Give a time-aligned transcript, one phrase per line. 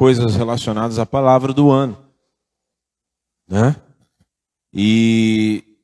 [0.00, 2.10] coisas relacionadas à palavra do ano,
[3.46, 3.76] né?
[4.72, 5.76] E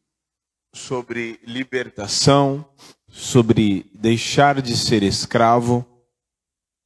[0.73, 2.67] sobre libertação,
[3.09, 5.85] sobre deixar de ser escravo.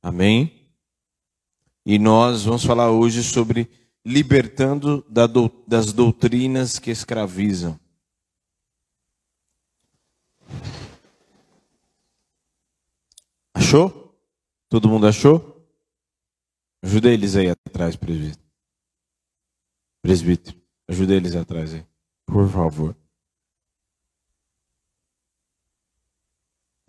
[0.03, 0.75] Amém?
[1.87, 3.71] E nós vamos falar hoje sobre
[4.05, 5.07] libertando
[5.69, 7.79] das doutrinas que escravizam.
[13.55, 14.21] Achou?
[14.69, 15.60] Todo mundo achou?
[16.83, 18.43] Ajuda eles aí atrás, presbítero.
[20.03, 21.87] Presbítero, ajuda eles atrás aí,
[22.27, 22.97] por favor.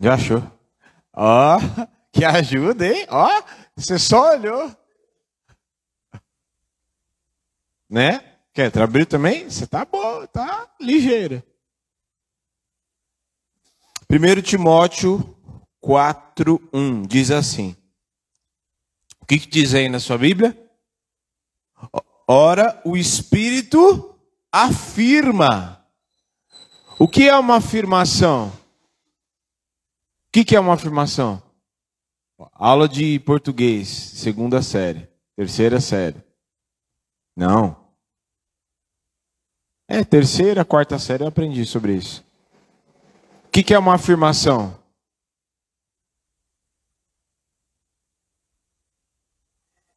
[0.00, 0.42] Já achou?
[1.12, 3.06] Ó, oh, que ajuda, hein?
[3.10, 3.44] Ó, oh,
[3.76, 4.74] você só olhou.
[7.88, 8.18] Né?
[8.54, 9.48] Quer trabalhar também?
[9.48, 11.44] Você tá bom, tá ligeira.
[14.10, 15.36] 1 Timóteo
[15.82, 17.76] 4:1 diz assim:
[19.22, 20.58] O que, que diz aí na sua Bíblia?
[22.26, 24.18] Ora, o Espírito
[24.50, 25.86] afirma.
[26.98, 28.48] O que é uma afirmação?
[28.48, 28.52] O
[30.32, 31.42] que, que é uma afirmação?
[32.52, 36.20] Aula de português, segunda série, terceira série.
[37.36, 37.76] Não.
[39.86, 42.24] É, terceira, quarta série eu aprendi sobre isso.
[43.46, 44.81] O que, que é uma afirmação?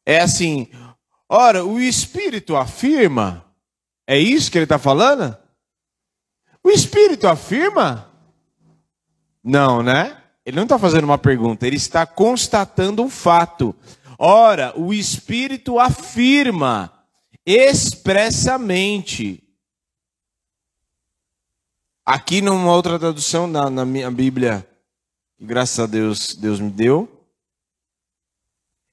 [0.06, 0.68] É assim,
[1.28, 3.44] ora, o Espírito afirma,
[4.06, 5.36] é isso que ele está falando?
[6.62, 8.08] O Espírito afirma?
[9.42, 10.22] Não, né?
[10.44, 13.74] Ele não está fazendo uma pergunta, ele está constatando um fato.
[14.16, 16.92] Ora, o Espírito afirma
[17.44, 19.42] expressamente.
[22.04, 24.64] Aqui numa outra tradução, na, na minha Bíblia,
[25.40, 27.15] graças a Deus Deus me deu,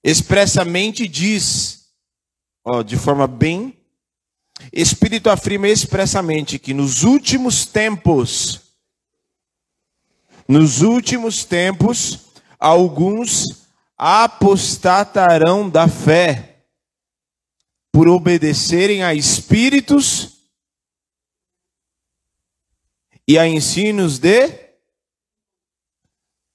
[0.04, 1.88] expressamente diz,
[2.66, 3.78] ó, de forma bem,
[4.72, 8.62] Espírito afirma expressamente que nos últimos tempos,
[10.48, 12.20] nos últimos tempos,
[12.60, 13.64] alguns
[13.98, 16.66] apostatarão da fé
[17.92, 20.50] por obedecerem a espíritos
[23.28, 24.50] e a ensinos de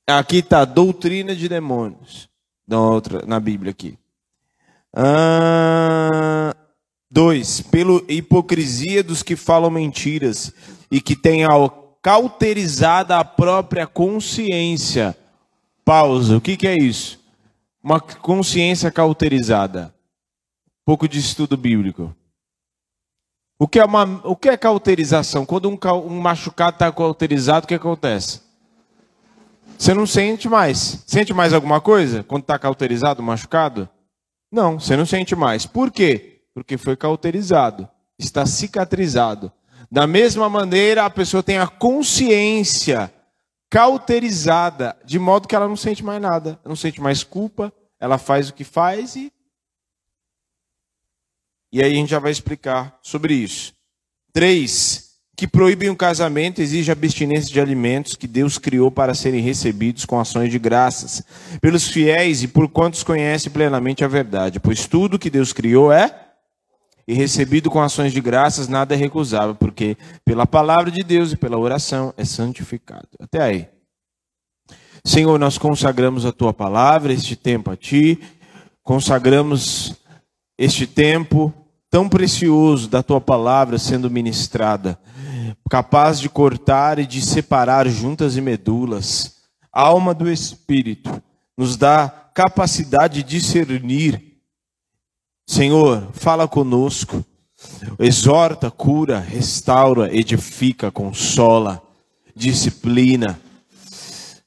[0.06, 2.28] aqui está doutrina de demônios
[2.68, 3.98] na outra, na Bíblia aqui.
[4.94, 6.54] Ah,
[7.10, 10.52] dois, pela hipocrisia dos que falam mentiras
[10.90, 11.42] e que têm
[12.02, 15.16] cauterizada a própria consciência.
[15.84, 16.36] Pausa.
[16.36, 17.18] O que, que é isso?
[17.82, 19.94] Uma consciência cauterizada.
[20.82, 22.14] Um pouco de estudo bíblico.
[23.58, 25.44] O que é, uma, o que é cauterização?
[25.44, 28.47] Quando um, um machucado está cauterizado, o que acontece?
[29.78, 31.04] Você não sente mais.
[31.06, 33.88] Sente mais alguma coisa quando está cauterizado, machucado?
[34.50, 35.64] Não, você não sente mais.
[35.64, 36.42] Por quê?
[36.52, 37.88] Porque foi cauterizado,
[38.18, 39.52] está cicatrizado.
[39.90, 43.12] Da mesma maneira, a pessoa tem a consciência
[43.70, 48.48] cauterizada, de modo que ela não sente mais nada, não sente mais culpa, ela faz
[48.48, 49.32] o que faz e.
[51.70, 53.74] E aí a gente já vai explicar sobre isso.
[54.32, 55.07] Três,
[55.38, 60.18] que proíbem o casamento exige abstinência de alimentos que Deus criou para serem recebidos com
[60.18, 61.22] ações de graças
[61.60, 66.12] pelos fiéis e por quantos conhecem plenamente a verdade, pois tudo que Deus criou é
[67.06, 71.36] e recebido com ações de graças nada é recusável, porque pela palavra de Deus e
[71.36, 73.06] pela oração é santificado.
[73.20, 73.68] Até aí.
[75.04, 78.18] Senhor, nós consagramos a tua palavra, este tempo a ti,
[78.82, 79.94] consagramos
[80.58, 81.54] este tempo
[81.88, 84.98] tão precioso da tua palavra sendo ministrada
[85.70, 89.36] capaz de cortar e de separar juntas e medulas,
[89.72, 91.22] alma do espírito,
[91.56, 94.38] nos dá capacidade de discernir.
[95.46, 97.24] Senhor, fala conosco,
[97.98, 101.82] exorta, cura, restaura, edifica, consola,
[102.34, 103.40] disciplina.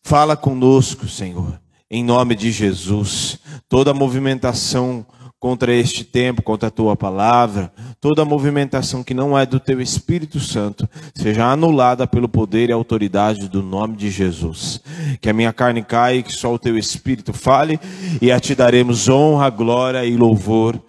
[0.04, 1.60] Fala conosco, Senhor,
[1.90, 3.40] em nome de Jesus.
[3.68, 5.06] Toda movimentação
[5.42, 10.40] contra este tempo, contra a tua palavra, toda movimentação que não é do teu Espírito
[10.40, 14.80] Santo seja anulada pelo poder e autoridade do nome de Jesus.
[15.20, 17.80] Que a minha carne caia e que só o teu Espírito fale,
[18.22, 20.80] e a ti daremos honra, glória e louvor.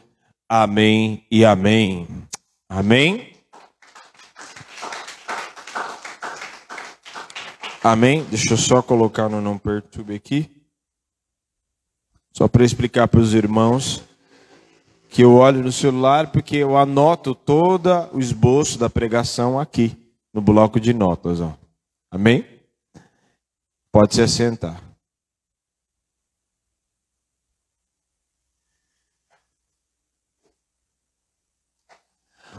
[0.46, 2.06] Amém e amém.
[2.68, 3.32] Amém.
[7.82, 8.22] Amém.
[8.28, 10.50] Deixa eu só colocar no não perturbe aqui.
[12.34, 14.11] Só para explicar para os irmãos
[15.12, 19.94] que eu olho no celular porque eu anoto todo o esboço da pregação aqui,
[20.32, 21.38] no bloco de notas.
[21.38, 21.54] Ó.
[22.10, 22.46] Amém?
[23.92, 24.82] Pode se assentar.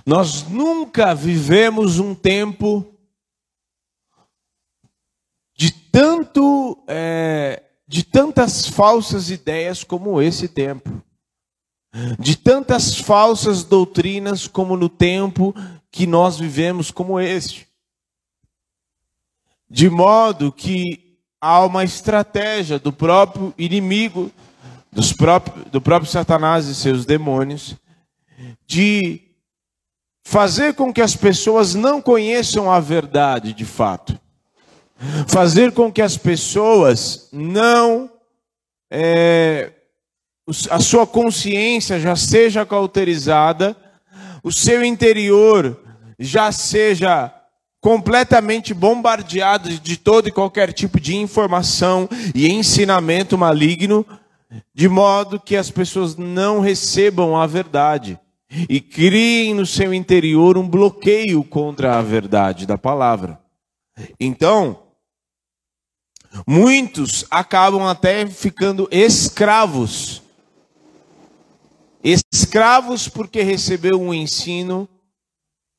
[0.05, 2.85] Nós nunca vivemos um tempo
[5.55, 10.92] de tanto é, de tantas falsas ideias como esse tempo
[12.19, 15.55] de tantas falsas doutrinas como no tempo
[15.91, 17.67] que nós vivemos como este,
[19.69, 24.31] de modo que há uma estratégia do próprio inimigo,
[24.91, 27.75] dos próprios, do próprio Satanás e seus demônios,
[28.65, 29.21] de
[30.23, 34.19] fazer com que as pessoas não conheçam a verdade de fato
[35.27, 38.09] fazer com que as pessoas não.
[38.89, 39.71] É,
[40.69, 43.75] a sua consciência já seja cauterizada,
[44.43, 45.79] o seu interior
[46.19, 47.33] já seja
[47.79, 54.05] completamente bombardeado de todo e qualquer tipo de informação e ensinamento maligno,
[54.73, 58.19] de modo que as pessoas não recebam a verdade
[58.69, 63.39] e criem no seu interior um bloqueio contra a verdade da palavra.
[64.19, 64.83] Então,
[66.47, 70.22] Muitos acabam até ficando escravos.
[72.03, 74.89] Escravos porque recebeu um ensino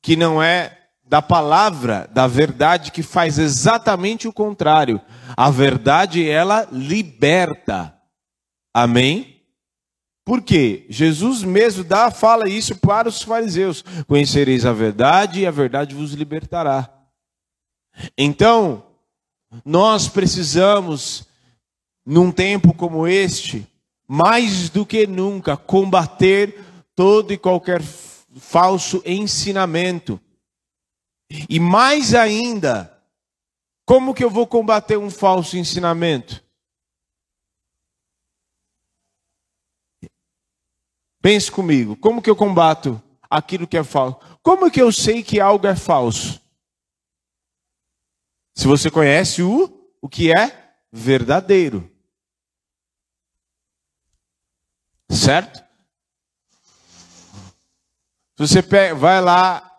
[0.02, 5.00] que não é da palavra, da verdade, que faz exatamente o contrário.
[5.36, 7.94] A verdade, ela liberta.
[8.72, 9.42] Amém?
[10.24, 10.86] Por quê?
[10.88, 16.12] Jesus mesmo dá, fala isso para os fariseus: Conhecereis a verdade e a verdade vos
[16.12, 16.90] libertará.
[18.16, 18.82] Então,
[19.64, 21.28] nós precisamos,
[22.04, 23.66] num tempo como este,
[24.06, 26.62] mais do que nunca, combater
[26.94, 30.20] todo e qualquer falso ensinamento.
[31.48, 33.02] E mais ainda,
[33.84, 36.42] como que eu vou combater um falso ensinamento?
[41.20, 44.18] Pense comigo, como que eu combato aquilo que é falso?
[44.42, 46.40] Como que eu sei que algo é falso?
[48.54, 51.90] Se você conhece o, o que é verdadeiro.
[55.14, 55.62] Certo?
[58.36, 59.70] Você pega, vai lá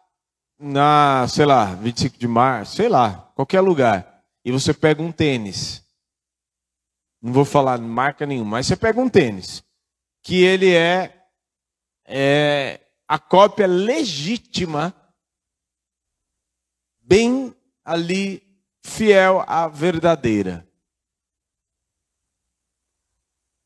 [0.58, 5.84] na, sei lá, 25 de março, sei lá, qualquer lugar, e você pega um tênis.
[7.22, 9.64] Não vou falar marca nenhuma, mas você pega um tênis
[10.24, 11.28] que ele é,
[12.06, 14.96] é a cópia legítima,
[17.02, 17.54] bem
[17.84, 18.42] ali
[18.84, 20.68] fiel à verdadeira.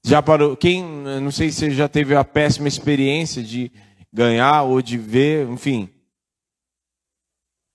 [0.04, 0.56] Já parou?
[0.56, 3.72] Quem, não sei se já teve a péssima experiência de
[4.12, 5.90] ganhar ou de ver, enfim.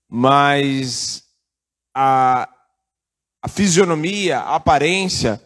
[0.09, 1.23] Mas
[1.93, 2.49] a,
[3.41, 5.41] a fisionomia, a aparência,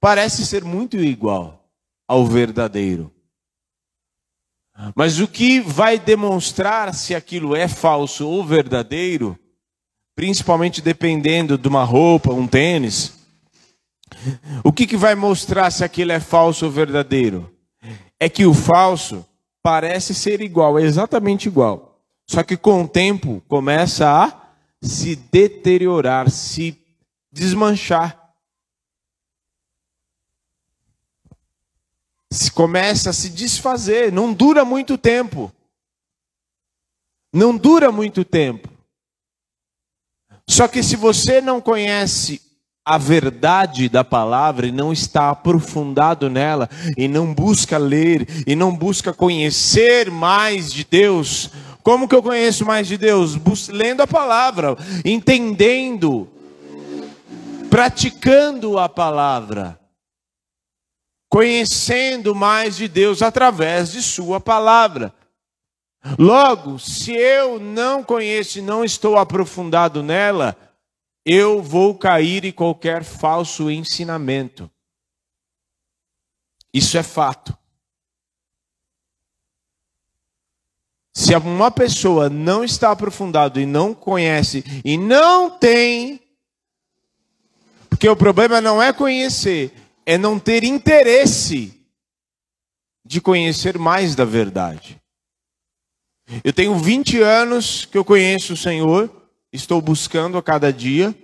[0.00, 1.68] parece ser muito igual
[2.06, 3.12] ao verdadeiro.
[4.94, 9.38] Mas o que vai demonstrar se aquilo é falso ou verdadeiro
[10.14, 13.21] principalmente dependendo de uma roupa, um tênis.
[14.64, 17.52] O que, que vai mostrar se aquilo é falso ou verdadeiro?
[18.18, 19.24] É que o falso
[19.62, 22.00] parece ser igual, é exatamente igual.
[22.26, 24.42] Só que com o tempo começa a
[24.80, 26.78] se deteriorar, se
[27.30, 28.34] desmanchar.
[32.30, 35.52] Se começa a se desfazer, não dura muito tempo.
[37.32, 38.68] Não dura muito tempo.
[40.48, 42.40] Só que se você não conhece
[42.84, 48.74] a verdade da palavra e não está aprofundado nela, e não busca ler, e não
[48.74, 51.50] busca conhecer mais de Deus,
[51.82, 53.34] como que eu conheço mais de Deus?
[53.34, 56.28] Bus lendo a palavra, entendendo,
[57.68, 59.78] praticando a palavra,
[61.28, 65.12] conhecendo mais de Deus através de Sua palavra.
[66.18, 70.56] Logo, se eu não conheço e não estou aprofundado nela,
[71.24, 74.70] eu vou cair em qualquer falso ensinamento.
[76.72, 77.56] Isso é fato.
[81.14, 86.20] Se uma pessoa não está aprofundado e não conhece e não tem,
[87.90, 89.72] porque o problema não é conhecer,
[90.06, 91.80] é não ter interesse
[93.04, 95.00] de conhecer mais da verdade.
[96.42, 99.21] Eu tenho 20 anos que eu conheço o Senhor,
[99.52, 101.14] estou buscando a cada dia,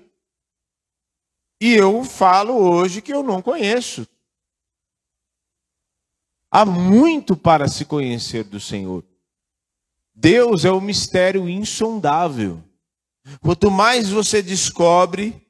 [1.61, 4.07] e eu falo hoje que eu não conheço.
[6.51, 9.05] Há muito para se conhecer do Senhor.
[10.15, 12.63] Deus é um mistério insondável.
[13.41, 15.48] Quanto mais você descobre,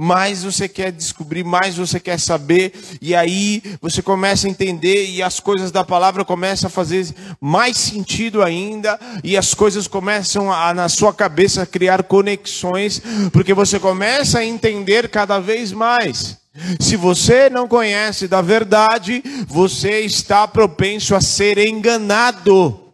[0.00, 5.20] mais você quer descobrir, mais você quer saber, e aí você começa a entender, e
[5.20, 10.72] as coisas da palavra começam a fazer mais sentido ainda, e as coisas começam a,
[10.72, 13.02] na sua cabeça, a criar conexões,
[13.32, 16.38] porque você começa a entender cada vez mais.
[16.78, 22.92] Se você não conhece da verdade, você está propenso a ser enganado.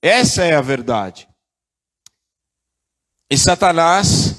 [0.00, 1.26] Essa é a verdade.
[3.28, 4.35] E Satanás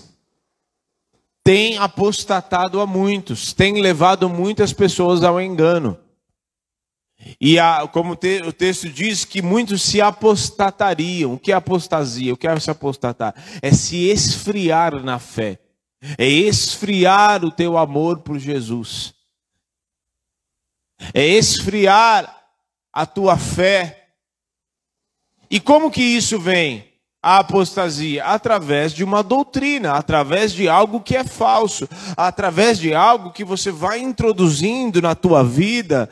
[1.47, 5.97] tem apostatado a muitos, tem levado muitas pessoas ao engano.
[7.39, 11.35] E a, como te, o texto diz que muitos se apostatariam.
[11.35, 12.33] O que é apostasia?
[12.33, 13.33] O que é se apostatar?
[13.61, 15.57] É se esfriar na fé.
[16.17, 19.13] É esfriar o teu amor por Jesus.
[21.13, 22.43] É esfriar
[22.91, 24.09] a tua fé.
[25.49, 26.91] E como que isso vem?
[27.27, 28.23] A apostasia?
[28.23, 33.69] Através de uma doutrina, através de algo que é falso, através de algo que você
[33.69, 36.09] vai introduzindo na tua vida,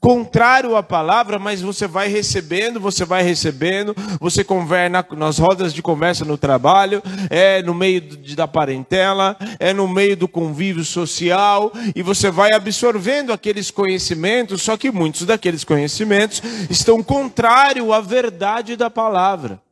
[0.00, 5.80] contrário à palavra, mas você vai recebendo, você vai recebendo, você conversa nas rodas de
[5.80, 8.00] conversa no trabalho, é no meio
[8.34, 14.76] da parentela, é no meio do convívio social, e você vai absorvendo aqueles conhecimentos, só
[14.76, 19.64] que muitos daqueles conhecimentos estão contrários à verdade da palavra.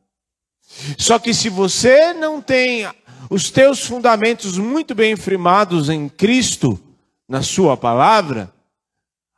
[0.97, 2.87] Só que se você não tem
[3.29, 6.79] os teus fundamentos muito bem firmados em Cristo,
[7.27, 8.53] na sua palavra,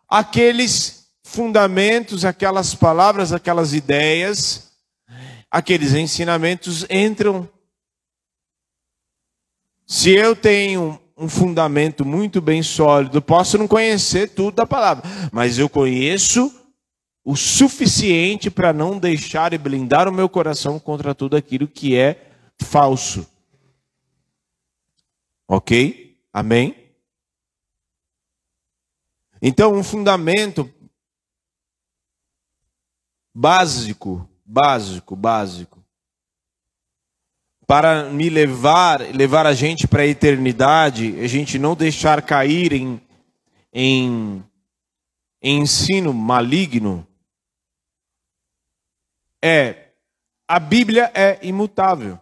[0.10, 4.72] aqueles fundamentos, aquelas palavras, aquelas ideias,
[5.52, 7.48] aqueles ensinamentos entram.
[9.86, 15.58] Se eu tenho um fundamento muito bem sólido, posso não conhecer tudo da palavra, mas
[15.58, 16.54] eu conheço
[17.30, 22.32] o suficiente para não deixar e blindar o meu coração contra tudo aquilo que é
[22.58, 23.30] falso.
[25.46, 26.18] Ok?
[26.32, 26.74] Amém?
[29.42, 30.74] Então, um fundamento
[33.36, 35.84] básico, básico, básico,
[37.68, 43.02] para me levar, levar a gente para a eternidade, a gente não deixar cair em,
[43.74, 44.42] em,
[45.42, 47.06] em ensino maligno,
[49.48, 49.94] é
[50.48, 52.20] a Bíblia é imutável.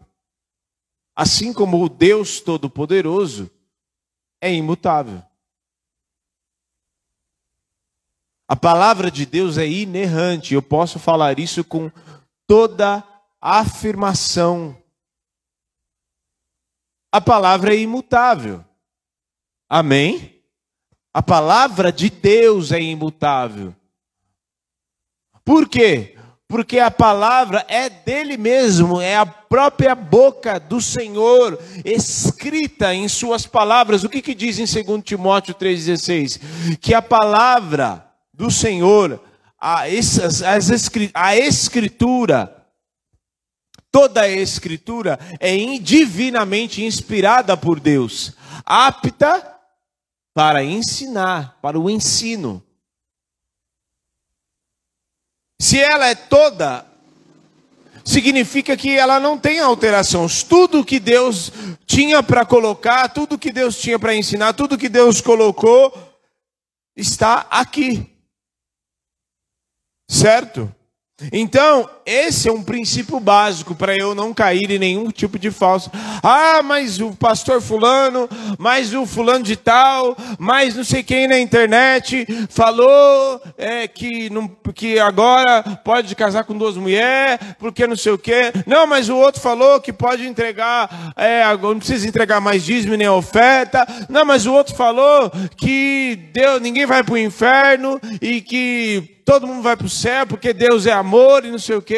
[1.15, 3.49] Assim como o Deus Todo-Poderoso
[4.41, 5.23] é imutável.
[8.47, 10.53] A palavra de Deus é inerrante.
[10.53, 11.91] Eu posso falar isso com
[12.47, 13.03] toda
[13.41, 14.77] afirmação.
[17.11, 18.63] A palavra é imutável.
[19.69, 20.43] Amém?
[21.13, 23.73] A palavra de Deus é imutável.
[25.43, 26.14] Por quê?
[26.47, 33.47] Porque a palavra é dele mesmo, é a própria boca do Senhor, escrita em suas
[33.47, 34.03] palavras.
[34.03, 36.77] O que, que diz em 2 Timóteo 3,16?
[36.79, 39.19] Que a palavra do Senhor,
[39.59, 40.43] a, essas,
[41.13, 42.55] a escritura,
[43.91, 48.33] toda a escritura é divinamente inspirada por Deus,
[48.63, 49.51] apta
[50.33, 52.64] para ensinar, para o ensino
[55.65, 56.85] se ela é toda,
[58.03, 60.43] significa que ela não tem alterações.
[60.43, 61.51] Tudo que Deus
[61.87, 65.91] tinha para colocar, tudo que Deus tinha para ensinar, tudo que Deus colocou,
[66.95, 68.15] está aqui.
[70.07, 70.71] Certo?
[71.33, 75.89] Então, esse é um princípio básico para eu não cair em nenhum tipo de falso.
[76.21, 81.39] Ah, mas o pastor fulano, mas o fulano de tal, mas não sei quem na
[81.39, 88.11] internet falou é, que, não, que agora pode casar com duas mulheres, porque não sei
[88.11, 88.51] o quê.
[88.67, 93.09] Não, mas o outro falou que pode entregar, é, não precisa entregar mais dízimo nem
[93.09, 93.85] oferta.
[94.09, 99.47] Não, mas o outro falou que Deus, ninguém vai para o inferno e que todo
[99.47, 101.94] mundo vai para o céu porque Deus é amor e não sei o quê.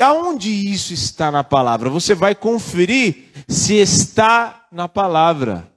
[0.00, 1.88] Aonde isso está na palavra?
[1.88, 5.72] Você vai conferir se está na palavra.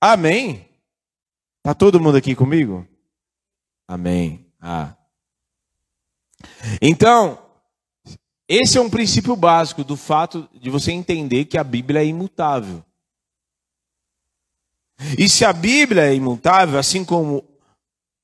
[0.00, 0.68] Amém?
[1.58, 2.86] Está todo mundo aqui comigo?
[3.88, 4.46] Amém.
[4.60, 4.94] Ah.
[6.80, 7.38] Então,
[8.48, 12.84] esse é um princípio básico do fato de você entender que a Bíblia é imutável.
[15.18, 17.44] E se a Bíblia é imutável, assim como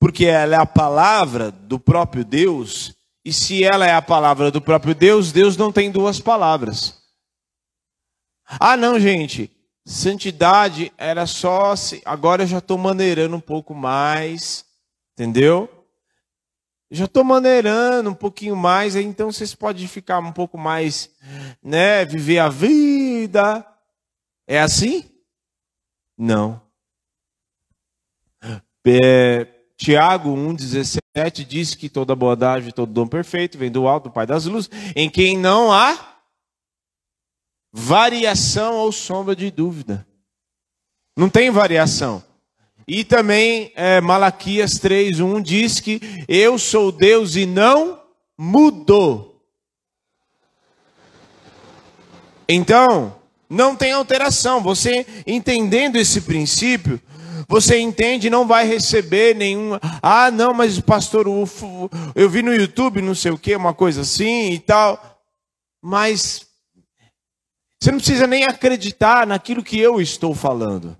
[0.06, 2.94] porque ela é a palavra do próprio Deus,
[3.24, 7.02] e se ela é a palavra do próprio Deus, Deus não tem duas palavras.
[8.48, 9.50] Ah, não, gente,
[9.84, 11.74] santidade era só.
[12.04, 14.64] Agora eu já estou maneirando um pouco mais,
[15.12, 15.68] entendeu?
[16.88, 21.10] já estou maneirando um pouquinho mais, então vocês podem ficar um pouco mais,
[21.60, 23.66] né, viver a vida.
[24.46, 25.04] É assim?
[26.16, 26.62] Não.
[28.86, 34.26] É, Tiago 1,17 diz que toda bondade, todo dom perfeito vem do alto, do Pai
[34.26, 36.16] das luzes, em quem não há
[37.72, 40.06] variação ou sombra de dúvida.
[41.16, 42.24] Não tem variação.
[42.88, 48.00] E também é, Malaquias 3:1 diz que eu sou Deus e não
[48.38, 49.42] mudou.
[52.48, 53.16] Então,
[53.50, 54.62] não tem alteração.
[54.62, 57.00] Você entendendo esse princípio,
[57.48, 59.72] você entende, não vai receber nenhum.
[60.02, 61.26] Ah, não, mas pastor,
[62.14, 65.22] eu vi no YouTube, não sei o que, uma coisa assim e tal.
[65.80, 66.46] Mas
[67.80, 70.96] você não precisa nem acreditar naquilo que eu estou falando.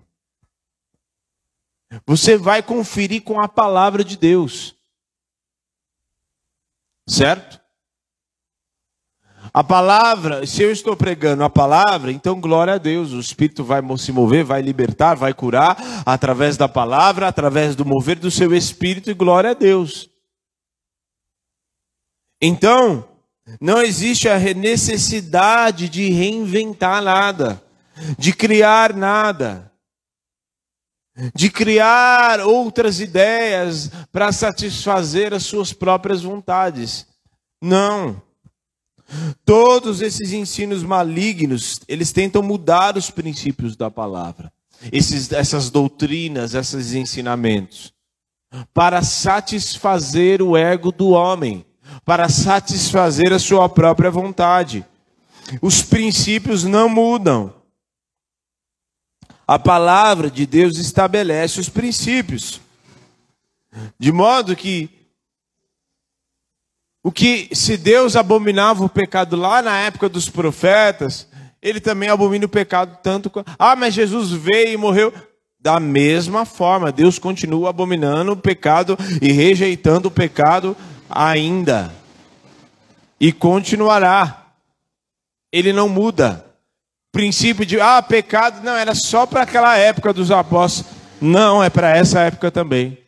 [2.07, 4.77] Você vai conferir com a palavra de Deus.
[7.09, 7.61] Certo?
[9.57, 13.81] A palavra, se eu estou pregando a palavra, então glória a Deus, o Espírito vai
[13.97, 19.11] se mover, vai libertar, vai curar, através da palavra, através do mover do seu Espírito,
[19.11, 20.11] e glória a Deus.
[22.39, 23.09] Então,
[23.59, 27.63] não existe a necessidade de reinventar nada,
[28.19, 29.73] de criar nada
[31.35, 37.07] de criar outras ideias para satisfazer as suas próprias vontades.
[37.59, 38.26] Não.
[39.45, 44.53] Todos esses ensinos malignos, eles tentam mudar os princípios da palavra.
[44.93, 47.93] Esses, essas doutrinas, esses ensinamentos.
[48.75, 51.65] Para satisfazer o ego do homem.
[52.05, 54.85] Para satisfazer a sua própria vontade.
[55.63, 57.55] Os princípios não mudam.
[59.47, 62.61] A palavra de Deus estabelece os princípios.
[63.99, 64.91] De modo que
[67.07, 71.29] o que se Deus abominava o pecado lá na época dos profetas,
[71.63, 75.15] ele também abomina o pecado tanto Ah, mas Jesus veio e morreu
[75.61, 76.91] da mesma forma.
[76.91, 80.77] Deus continua abominando o pecado e rejeitando o pecado
[81.09, 81.95] ainda.
[83.21, 84.49] E continuará.
[85.53, 86.45] Ele não muda
[87.13, 90.93] princípio de, ah, pecado, não, era só para aquela época dos apóstolos.
[91.21, 92.99] Não, é para essa época também.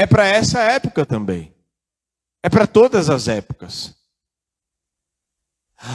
[0.00, 1.54] É para essa época também.
[2.42, 3.94] É para todas as épocas.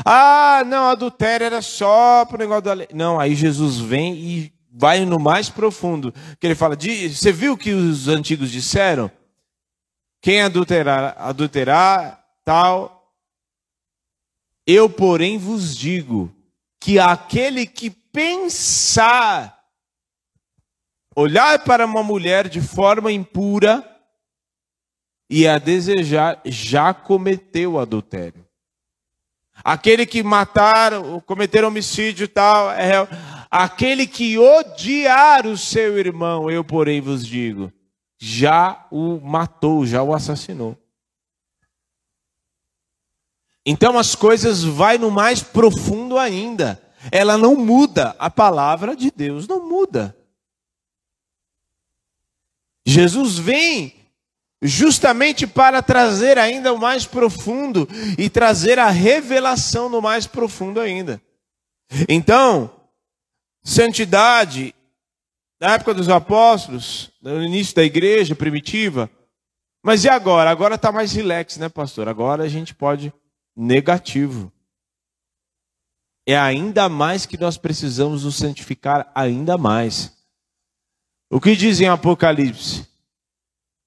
[0.05, 2.87] Ah, não, adultério era só para o negócio da lei.
[2.93, 6.13] Não, aí Jesus vem e vai no mais profundo.
[6.39, 9.09] Que ele fala, você viu o que os antigos disseram?
[10.21, 13.11] Quem adulterar, adulterar, tal.
[14.67, 16.31] Eu, porém, vos digo
[16.79, 19.65] que aquele que pensar,
[21.15, 23.93] olhar para uma mulher de forma impura
[25.29, 28.45] e a desejar, já cometeu adultério.
[29.63, 30.91] Aquele que matar,
[31.25, 33.07] cometer homicídio tal, é
[33.49, 37.71] aquele que odiar o seu irmão, eu porém vos digo,
[38.17, 40.77] já o matou, já o assassinou.
[43.65, 46.81] Então as coisas vai no mais profundo ainda.
[47.11, 50.15] Ela não muda, a palavra de Deus não muda.
[52.85, 54.04] Jesus vem
[54.61, 57.87] justamente para trazer ainda o mais profundo
[58.17, 61.21] e trazer a revelação no mais profundo ainda.
[62.09, 62.71] Então,
[63.63, 64.73] santidade
[65.59, 69.09] na época dos apóstolos, no início da igreja primitiva.
[69.83, 70.49] Mas e agora?
[70.49, 72.07] Agora está mais relax, né, pastor?
[72.09, 73.13] Agora a gente pode
[73.55, 74.51] negativo.
[76.27, 80.11] É ainda mais que nós precisamos nos santificar ainda mais.
[81.29, 82.87] O que diz em Apocalipse?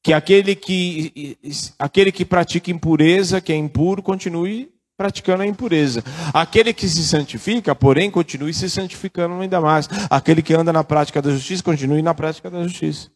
[0.08, 1.36] Que aquele que,
[1.78, 6.02] aquele que pratica impureza, que é impuro, continue praticando a impureza.
[6.32, 9.86] Aquele que se santifica, porém, continue se santificando ainda mais.
[10.08, 13.10] Aquele que anda na prática da justiça, continue na prática da justiça.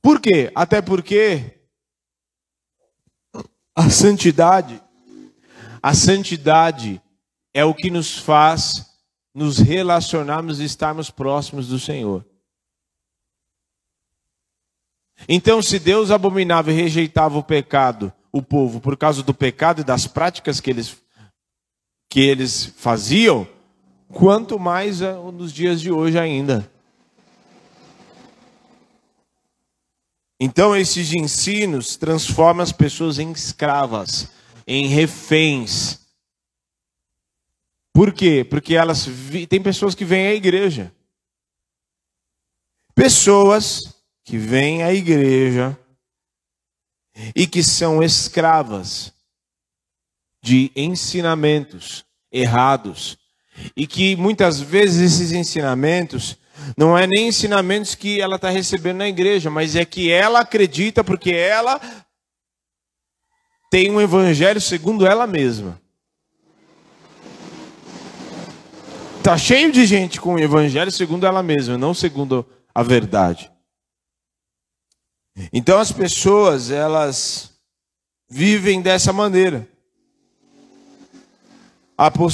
[0.00, 0.50] Por quê?
[0.54, 1.60] Até porque
[3.76, 4.82] a santidade,
[5.82, 6.98] a santidade
[7.52, 8.86] é o que nos faz
[9.34, 12.24] nos relacionarmos e estarmos próximos do Senhor.
[15.26, 19.84] Então, se Deus abominava e rejeitava o pecado, o povo por causa do pecado e
[19.84, 20.96] das práticas que eles,
[22.08, 23.48] que eles faziam,
[24.12, 26.70] quanto mais eh, nos dias de hoje ainda.
[30.40, 34.30] Então, esses ensinos transformam as pessoas em escravas,
[34.66, 35.98] em reféns.
[37.92, 38.46] Por quê?
[38.48, 39.08] Porque elas
[39.48, 40.92] tem pessoas que vêm à igreja,
[42.98, 43.94] Pessoas
[44.28, 45.74] que vêm à igreja
[47.34, 49.10] e que são escravas
[50.42, 53.16] de ensinamentos errados
[53.74, 56.36] e que muitas vezes esses ensinamentos
[56.76, 61.02] não é nem ensinamentos que ela está recebendo na igreja, mas é que ela acredita
[61.02, 61.80] porque ela
[63.70, 65.80] tem um evangelho segundo ela mesma.
[69.16, 73.50] Está cheio de gente com o evangelho segundo ela mesma, não segundo a verdade.
[75.52, 77.52] Então as pessoas, elas
[78.28, 79.68] vivem dessa maneira.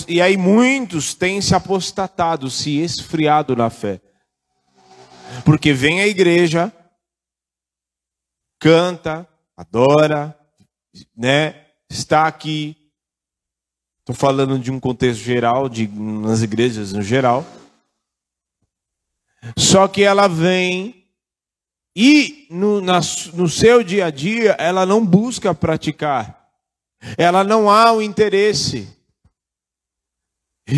[0.08, 4.00] E aí muitos têm se apostatado, se esfriado na fé.
[5.44, 6.72] Porque vem à igreja,
[8.58, 10.38] canta, adora,
[11.16, 11.66] né?
[11.88, 12.76] Está aqui.
[14.00, 17.44] Estou falando de um contexto geral, de nas igrejas no geral.
[19.56, 21.03] Só que ela vem
[21.96, 23.00] e no, na,
[23.34, 26.44] no seu dia a dia ela não busca praticar.
[27.16, 28.88] Ela não há o interesse.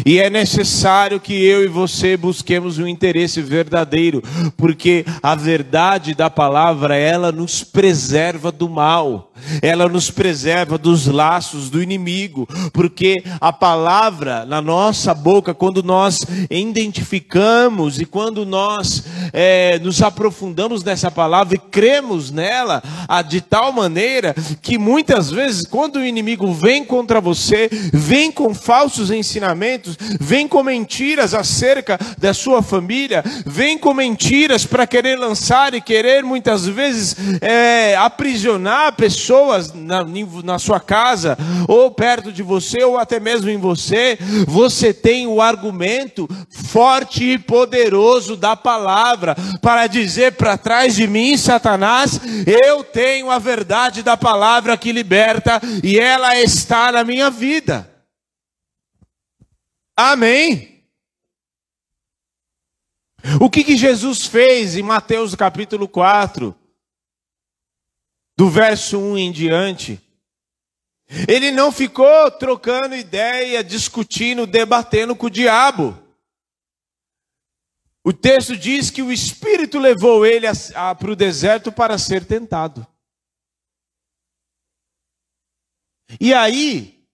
[0.04, 4.20] E é necessário que eu e você busquemos um interesse verdadeiro,
[4.56, 11.70] porque a verdade da palavra, ela nos preserva do mal, ela nos preserva dos laços
[11.70, 16.20] do inimigo, porque a palavra na nossa boca, quando nós
[16.50, 22.82] identificamos e quando nós é, nos aprofundamos nessa palavra e cremos nela,
[23.28, 29.10] de tal maneira que muitas vezes, quando o inimigo vem contra você, vem com falsos
[29.10, 35.80] ensinamentos, vem com mentiras acerca da sua família, vem com mentiras para querer lançar e
[35.80, 39.25] querer muitas vezes é, aprisionar pessoas
[39.74, 40.04] na,
[40.44, 41.36] na sua casa,
[41.68, 47.38] ou perto de você, ou até mesmo em você, você tem o argumento forte e
[47.38, 54.16] poderoso da palavra para dizer para trás de mim, Satanás, eu tenho a verdade da
[54.16, 57.90] palavra que liberta e ela está na minha vida.
[59.96, 60.76] Amém.
[63.40, 66.54] O que, que Jesus fez em Mateus capítulo 4,
[68.36, 70.00] do verso 1 em diante?
[71.28, 75.96] Ele não ficou trocando ideia, discutindo, debatendo com o diabo.
[78.04, 80.46] O texto diz que o Espírito levou ele
[80.98, 82.86] para o deserto para ser tentado.
[86.20, 87.04] E aí,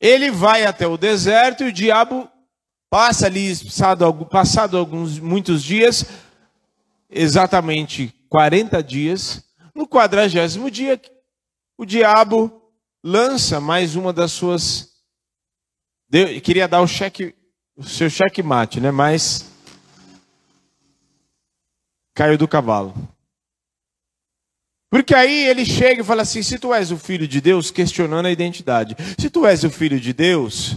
[0.00, 2.30] ele vai até o deserto e o diabo
[2.90, 6.04] passa ali, passado, passado alguns, muitos dias,
[7.08, 11.00] exatamente 40 dias, no quadragésimo dia,
[11.78, 12.62] o diabo
[13.02, 14.92] lança mais uma das suas.
[16.08, 17.34] Deu, queria dar o cheque,
[17.76, 18.90] o seu cheque mate, né?
[18.90, 19.50] Mas
[22.14, 22.94] caiu do cavalo.
[24.90, 28.26] Porque aí ele chega e fala assim: se tu és o filho de Deus, questionando
[28.26, 28.94] a identidade.
[29.18, 30.76] Se tu és o filho de Deus,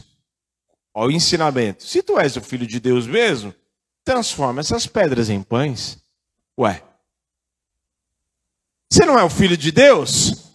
[0.93, 1.83] ó, o ensinamento.
[1.83, 3.53] Se tu és o filho de Deus mesmo,
[4.05, 5.97] transforma essas pedras em pães.
[6.57, 6.81] Ué.
[8.89, 10.45] Você não é o filho de Deus?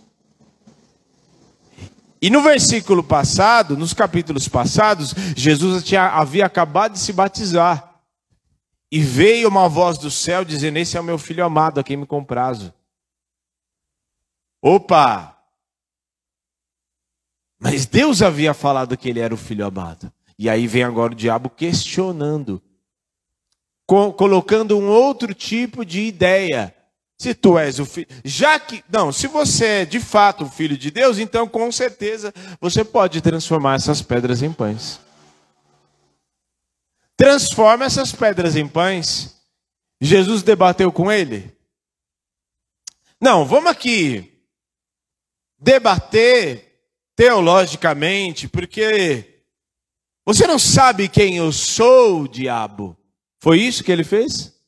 [2.22, 8.02] E no versículo passado, nos capítulos passados, Jesus tinha, havia acabado de se batizar.
[8.92, 11.96] E veio uma voz do céu dizendo: Esse é o meu filho amado, a quem
[11.96, 12.74] me comprazo.
[14.60, 15.36] Opa!
[17.58, 20.12] Mas Deus havia falado que ele era o filho amado.
[20.38, 22.62] E aí vem agora o diabo questionando,
[23.86, 26.74] colocando um outro tipo de ideia.
[27.20, 30.74] Se tu és o filho, já que, não, se você é de fato o filho
[30.74, 34.98] de Deus, então com certeza você pode transformar essas pedras em pães.
[37.18, 39.36] Transforma essas pedras em pães.
[40.00, 41.54] Jesus debateu com ele?
[43.20, 44.40] Não, vamos aqui
[45.58, 46.80] debater
[47.14, 49.42] teologicamente, porque
[50.24, 52.96] você não sabe quem eu sou, diabo.
[53.40, 54.58] Foi isso que ele fez?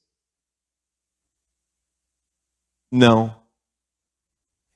[2.93, 3.35] Não.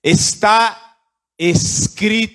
[0.03, 0.97] Está
[1.39, 2.35] escrito.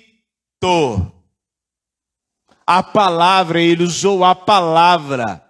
[2.64, 5.44] A palavra, ele usou a palavra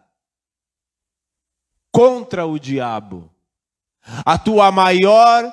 [1.92, 3.30] contra o diabo.
[4.24, 5.52] A tua maior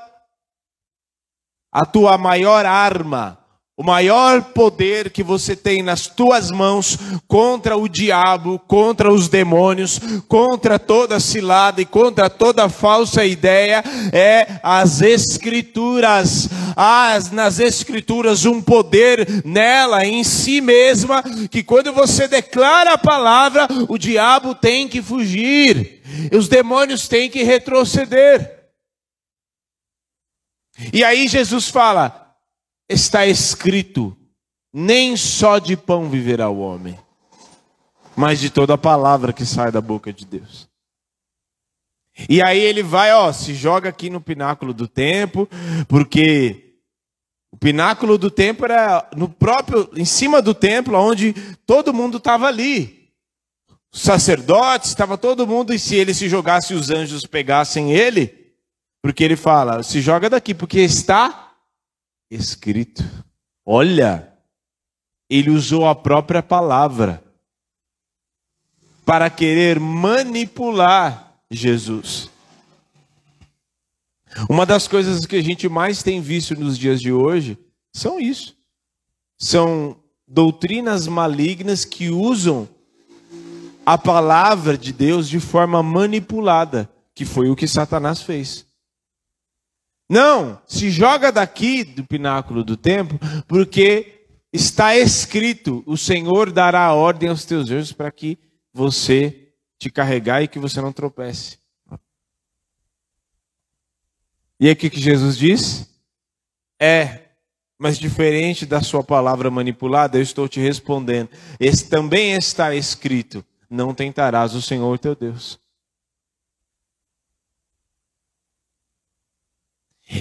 [1.71, 3.38] a tua maior arma
[3.79, 10.01] o maior poder que você tem nas tuas mãos contra o diabo, contra os demônios,
[10.27, 16.49] contra toda cilada e contra toda falsa ideia é as escrituras.
[16.75, 23.65] Há nas escrituras um poder nela em si mesma que quando você declara a palavra,
[23.87, 26.01] o diabo tem que fugir.
[26.37, 28.59] Os demônios têm que retroceder.
[30.91, 32.28] E aí Jesus fala:
[32.89, 34.17] está escrito:
[34.73, 36.99] nem só de pão viverá o homem,
[38.15, 40.67] mas de toda a palavra que sai da boca de Deus.
[42.27, 45.47] E aí ele vai, ó, se joga aqui no pináculo do templo,
[45.87, 46.75] porque
[47.51, 51.33] o pináculo do templo era no próprio, em cima do templo, onde
[51.65, 53.09] todo mundo estava ali.
[53.91, 58.53] Os sacerdotes, estava todo mundo, e se ele se jogasse, os anjos pegassem ele,
[59.01, 61.48] porque ele fala: se joga daqui, porque está
[62.29, 63.03] escrito.
[63.65, 64.33] Olha,
[65.29, 67.23] ele usou a própria palavra
[69.05, 72.29] para querer manipular Jesus.
[74.47, 77.57] Uma das coisas que a gente mais tem visto nos dias de hoje
[77.91, 78.55] são isso.
[79.37, 82.69] São doutrinas malignas que usam
[83.85, 88.68] a palavra de Deus de forma manipulada, que foi o que Satanás fez.
[90.09, 97.29] Não, se joga daqui do pináculo do templo, porque está escrito: o Senhor dará ordem
[97.29, 98.37] aos teus anjos para que
[98.73, 101.59] você te carregar e que você não tropece.
[104.59, 105.87] E aí o que Jesus diz?
[106.81, 107.29] É,
[107.77, 111.29] mas diferente da sua palavra manipulada, eu estou te respondendo.
[111.59, 115.59] Esse também está escrito: não tentarás o Senhor teu Deus.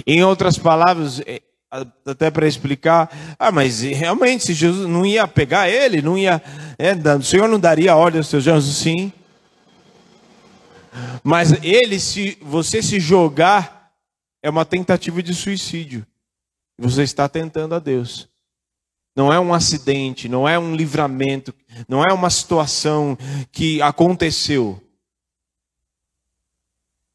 [0.05, 1.41] Em outras palavras, é,
[2.05, 6.41] até para explicar, ah, mas realmente, se Jesus não ia pegar ele, não ia,
[6.77, 9.11] é, o Senhor não daria ordem aos seus anjos, sim.
[11.23, 13.93] Mas ele, se você se jogar,
[14.41, 16.05] é uma tentativa de suicídio.
[16.77, 18.29] Você está tentando a Deus.
[19.15, 21.53] Não é um acidente, não é um livramento,
[21.87, 23.17] não é uma situação
[23.51, 24.81] que aconteceu.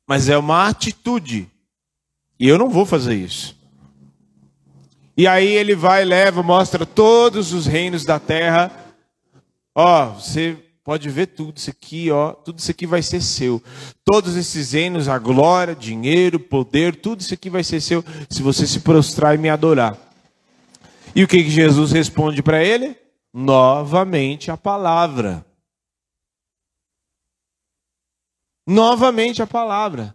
[0.07, 1.51] Mas é uma atitude
[2.45, 3.57] e eu não vou fazer isso.
[5.17, 8.71] E aí ele vai, leva, mostra todos os reinos da terra.
[9.75, 10.55] Ó, você
[10.85, 13.63] pode ver tudo isso aqui, ó, tudo isso aqui vai ser seu.
[14.05, 18.67] Todos esses reinos, a glória, dinheiro, poder, tudo isso aqui vai ser seu se você
[18.67, 19.97] se prostrar e me adorar.
[21.17, 22.95] E o que, que Jesus responde para ele?
[23.33, 25.47] Novamente a palavra.
[28.67, 30.15] Novamente a palavra.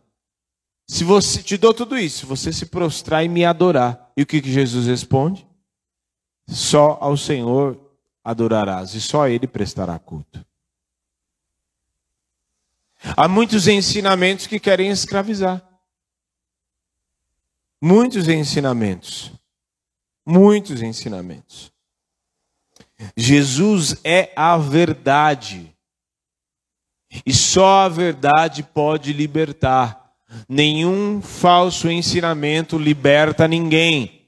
[0.90, 4.12] Se você te dou tudo isso, você se prostrar e me adorar.
[4.18, 5.48] E o que, que Jesus responde?
[6.48, 7.80] Só ao Senhor
[8.24, 10.44] adorarás e só a Ele prestará culto.
[13.16, 15.64] Há muitos ensinamentos que querem escravizar.
[17.80, 19.32] Muitos ensinamentos.
[20.26, 21.72] Muitos ensinamentos.
[23.16, 25.72] Jesus é a verdade.
[27.24, 29.99] E só a verdade pode libertar.
[30.48, 34.20] Nenhum falso ensinamento liberta ninguém.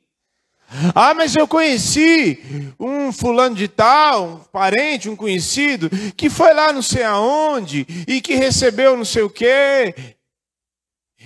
[0.95, 6.71] Ah, mas eu conheci um fulano de tal, um parente, um conhecido, que foi lá
[6.71, 10.15] não sei aonde, e que recebeu não sei o quê,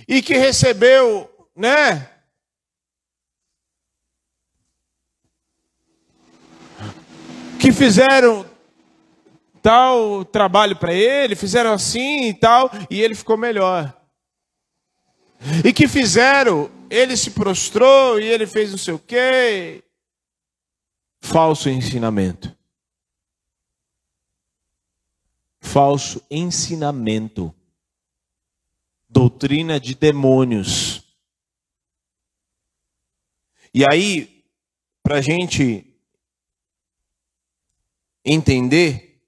[0.08, 2.10] e que recebeu, né?
[7.60, 8.44] Que fizeram
[9.62, 13.94] tal trabalho para ele, fizeram assim e tal, e ele ficou melhor.
[15.64, 19.82] E que fizeram, ele se prostrou e ele fez não sei o quê.
[21.20, 22.56] Falso ensinamento.
[25.60, 27.54] Falso ensinamento.
[29.08, 31.02] Doutrina de demônios.
[33.74, 34.44] E aí,
[35.02, 35.84] para a gente
[38.24, 39.22] entender,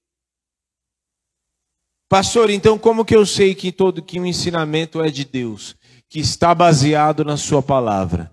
[2.09, 5.77] pastor, então como que eu sei que todo que um ensinamento é de Deus?
[6.09, 8.33] Que está baseado na Sua palavra.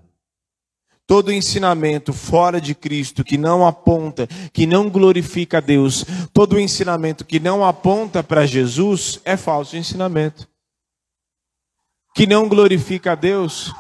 [1.08, 7.24] Todo ensinamento fora de Cristo que não aponta, que não glorifica a Deus, todo ensinamento
[7.24, 10.48] que não aponta para Jesus é falso ensinamento.
[12.16, 13.72] Que não glorifica a Deus,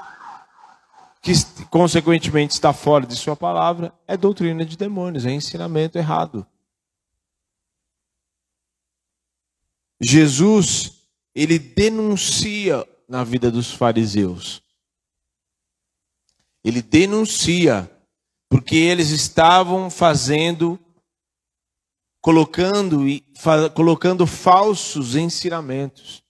[1.21, 1.33] que
[1.71, 6.45] consequentemente está fora de Sua palavra, é doutrina de demônios, é ensinamento errado.
[9.99, 14.61] Jesus, ele denuncia na vida dos fariseus.
[16.63, 17.91] Ele denuncia
[18.49, 20.79] Porque eles estavam fazendo,
[22.21, 23.01] colocando,
[23.73, 26.23] colocando falsos ensinamentos.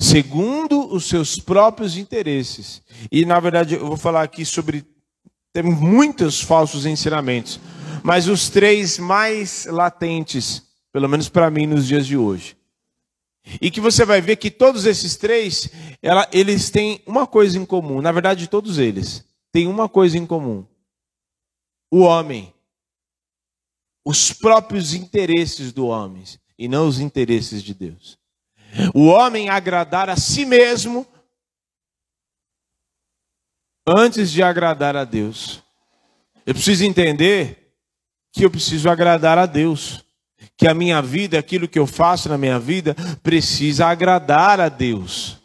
[0.00, 2.82] Segundo os seus próprios interesses.
[3.10, 4.86] E na verdade eu vou falar aqui sobre.
[5.52, 7.60] Tem muitos falsos ensinamentos.
[8.02, 10.62] Mas os três mais latentes,
[10.92, 12.57] pelo menos para mim nos dias de hoje.
[13.60, 15.70] E que você vai ver que todos esses três,
[16.02, 18.00] ela, eles têm uma coisa em comum.
[18.00, 20.66] Na verdade, todos eles têm uma coisa em comum:
[21.90, 22.52] o homem.
[24.04, 26.24] Os próprios interesses do homem,
[26.58, 28.18] e não os interesses de Deus.
[28.94, 31.06] O homem agradar a si mesmo
[33.86, 35.62] antes de agradar a Deus.
[36.46, 37.74] Eu preciso entender
[38.32, 40.04] que eu preciso agradar a Deus
[40.56, 45.38] que a minha vida, aquilo que eu faço na minha vida, precisa agradar a Deus.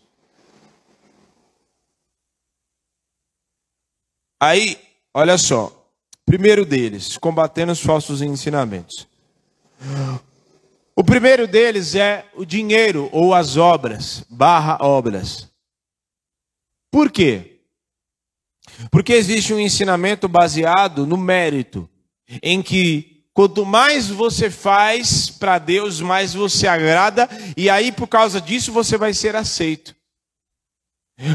[4.39, 4.77] Aí,
[5.13, 5.79] olha só.
[6.25, 9.08] Primeiro deles, combatendo os falsos ensinamentos.
[10.95, 15.49] O primeiro deles é o dinheiro ou as obras, barra obras.
[16.91, 17.60] Por quê?
[18.91, 21.89] Porque existe um ensinamento baseado no mérito,
[22.41, 28.39] em que Quanto mais você faz para Deus, mais você agrada, e aí por causa
[28.39, 29.96] disso você vai ser aceito.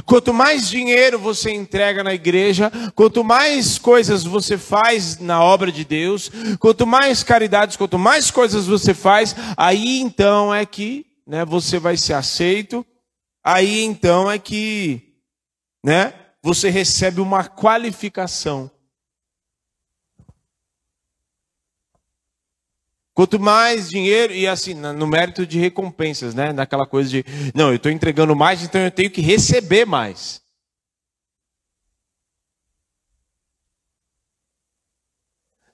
[0.05, 5.85] Quanto mais dinheiro você entrega na igreja, quanto mais coisas você faz na obra de
[5.85, 11.79] Deus, quanto mais caridades, quanto mais coisas você faz, aí então é que né, você
[11.79, 12.85] vai ser aceito,
[13.45, 15.15] aí então é que
[15.85, 18.71] né, você recebe uma qualificação.
[23.19, 26.53] Quanto mais dinheiro, e assim, no mérito de recompensas, né?
[26.53, 30.41] Naquela coisa de, não, eu estou entregando mais, então eu tenho que receber mais.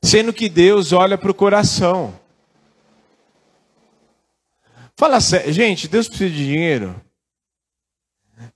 [0.02, 2.18] Sendo que Deus olha para o coração.
[4.96, 6.98] Fala sério, gente, Deus precisa de dinheiro?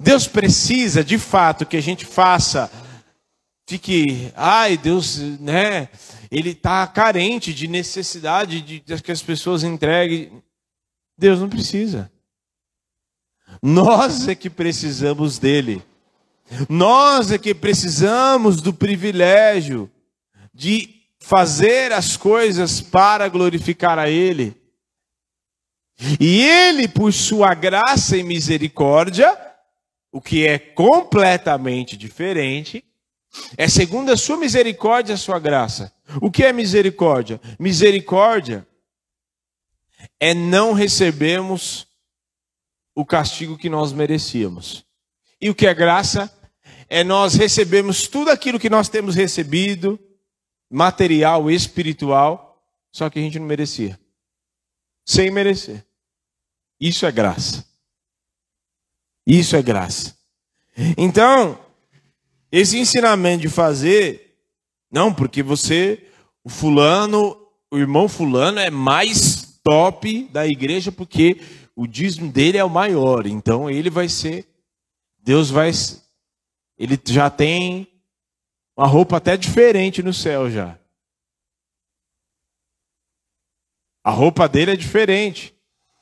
[0.01, 2.73] Deus precisa, de fato, que a gente faça,
[3.67, 5.91] fique, ai, Deus, né?
[6.31, 10.43] Ele está carente de necessidade de, que as pessoas entreguem.
[11.17, 12.11] Deus não precisa.
[13.63, 15.83] Nós é que precisamos dele.
[16.69, 19.91] Nós é que precisamos do privilégio
[20.53, 24.57] de fazer as coisas para glorificar a Ele.
[26.21, 29.37] E Ele, por sua graça e misericórdia,
[30.13, 32.85] o que é completamente diferente,
[33.57, 35.93] é segundo a sua misericórdia a sua graça.
[36.21, 37.41] O que é misericórdia?
[37.59, 38.67] Misericórdia
[40.21, 41.87] é não recebermos
[42.95, 44.85] o castigo que nós merecíamos.
[45.41, 46.33] E o que é graça?
[46.89, 49.99] É nós recebermos tudo aquilo que nós temos recebido,
[50.71, 53.99] material, espiritual, só que a gente não merecia.
[55.05, 55.85] Sem merecer.
[56.81, 57.65] Isso é graça.
[59.27, 60.17] Isso é graça.
[60.97, 61.59] Então,
[62.51, 64.39] esse ensinamento de fazer,
[64.91, 66.07] não, porque você,
[66.43, 67.37] o fulano,
[67.71, 71.41] o irmão fulano é mais top da igreja porque
[71.77, 73.27] o dízimo dele é o maior.
[73.27, 74.49] Então ele vai ser,
[75.19, 75.71] Deus vai,
[76.79, 77.87] ele já tem
[78.77, 80.79] uma roupa até diferente no céu já.
[84.03, 85.55] A roupa dele é diferente.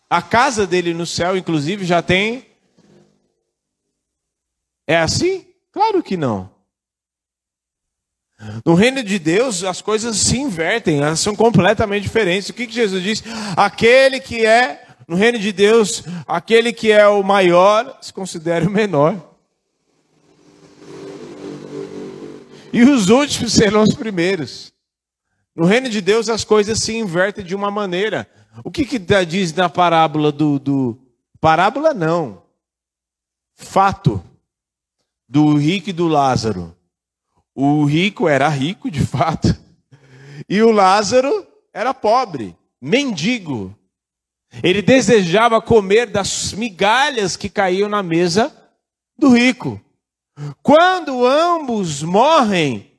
[0.09, 2.47] A casa dele no céu, inclusive, já tem.
[4.87, 5.45] É assim?
[5.77, 6.49] Claro que não.
[8.65, 12.49] No reino de Deus, as coisas se invertem, elas são completamente diferentes.
[12.49, 13.23] O que, que Jesus diz?
[13.55, 18.71] Aquele que é, no reino de Deus, aquele que é o maior, se considera o
[18.71, 19.37] menor.
[22.73, 24.73] E os últimos serão os primeiros.
[25.55, 28.27] No reino de Deus, as coisas se invertem de uma maneira.
[28.65, 30.99] O que, que diz na parábola do, do.
[31.39, 32.45] Parábola não.
[33.55, 34.25] Fato
[35.29, 36.77] do rico e do Lázaro.
[37.55, 39.49] O rico era rico, de fato,
[40.49, 43.75] e o Lázaro era pobre, mendigo.
[44.63, 48.55] Ele desejava comer das migalhas que caíam na mesa
[49.19, 49.81] do rico.
[50.63, 52.91] Quando ambos morrem,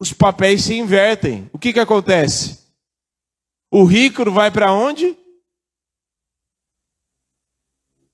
[0.00, 1.50] os papéis se invertem.
[1.52, 2.58] O que, que acontece?
[3.70, 5.16] O rico vai para onde?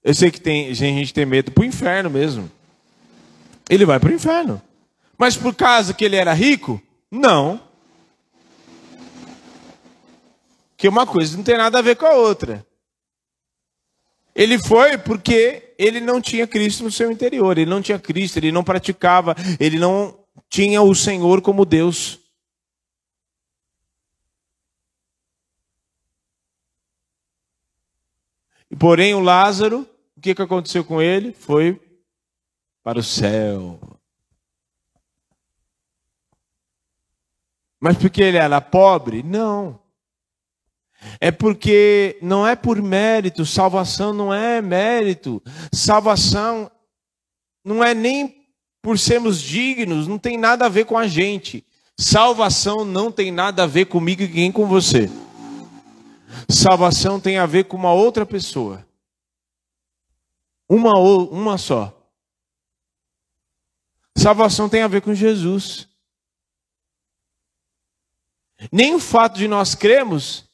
[0.03, 2.50] Eu sei que tem gente que tem medo para o inferno mesmo
[3.69, 4.60] ele vai para o inferno.
[5.17, 6.83] Mas por causa que ele era rico?
[7.10, 7.60] Não.
[10.77, 12.67] Que uma coisa não tem nada a ver com a outra.
[14.35, 18.50] Ele foi porque ele não tinha Cristo no seu interior, ele não tinha Cristo, ele
[18.50, 22.19] não praticava, ele não tinha o Senhor como Deus.
[28.77, 29.87] Porém, o Lázaro,
[30.17, 31.33] o que, que aconteceu com ele?
[31.33, 31.81] Foi
[32.85, 33.81] para o céu.
[37.81, 39.23] Mas porque ele era pobre?
[39.23, 39.81] Não.
[41.19, 45.43] É porque não é por mérito, salvação não é mérito.
[45.73, 46.71] Salvação
[47.65, 48.47] não é nem
[48.83, 51.67] por sermos dignos, não tem nada a ver com a gente.
[51.97, 55.09] Salvação não tem nada a ver comigo e nem com você.
[56.49, 58.87] Salvação tem a ver com uma outra pessoa.
[60.69, 61.94] Uma, uma só.
[64.17, 65.88] Salvação tem a ver com Jesus.
[68.71, 70.44] Nem o fato de nós cremos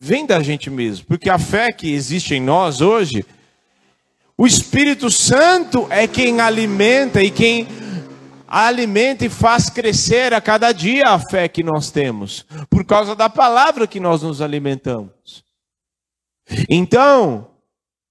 [0.00, 3.26] vem da gente mesmo, porque a fé que existe em nós hoje,
[4.36, 7.66] o Espírito Santo é quem alimenta e quem
[8.46, 13.28] alimenta e faz crescer a cada dia a fé que nós temos, por causa da
[13.28, 15.44] palavra que nós nos alimentamos.
[16.68, 17.50] Então,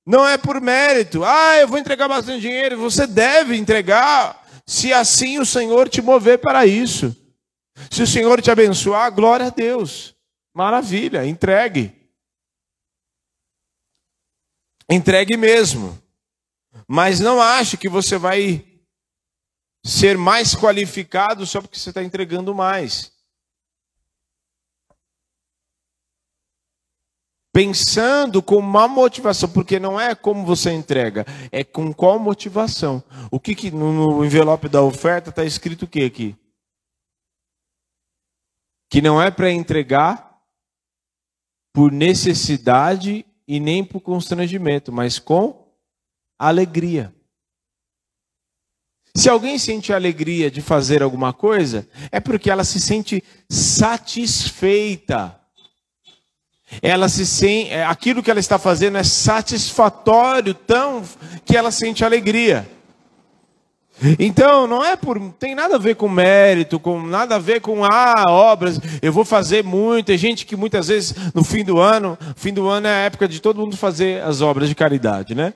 [0.06, 5.40] não é por mérito, ah, eu vou entregar bastante dinheiro, você deve entregar, se assim
[5.40, 7.16] o Senhor te mover para isso.
[7.90, 10.16] Se o Senhor te abençoar, glória a Deus.
[10.54, 11.96] Maravilha, entregue.
[14.90, 15.98] Entregue mesmo.
[16.88, 18.66] Mas não ache que você vai
[19.86, 23.17] ser mais qualificado só porque você está entregando mais.
[27.58, 33.04] Pensando com uma motivação, porque não é como você entrega, é com qual motivação.
[33.32, 36.36] O que, que no envelope da oferta está escrito o que aqui?
[38.92, 40.40] Que não é para entregar
[41.74, 45.68] por necessidade e nem por constrangimento, mas com
[46.38, 47.12] alegria.
[49.16, 55.47] Se alguém sente alegria de fazer alguma coisa, é porque ela se sente satisfeita.
[56.82, 61.04] Ela se sente, é, aquilo que ela está fazendo é satisfatório, tão
[61.46, 62.70] que ela sente alegria.
[64.20, 65.20] Então, não é por.
[65.40, 69.26] tem nada a ver com mérito, com nada a ver com ah, obras, eu vou
[69.26, 70.08] fazer muito.
[70.08, 73.28] Tem gente que muitas vezes no fim do ano, fim do ano é a época
[73.28, 75.54] de todo mundo fazer as obras de caridade, né?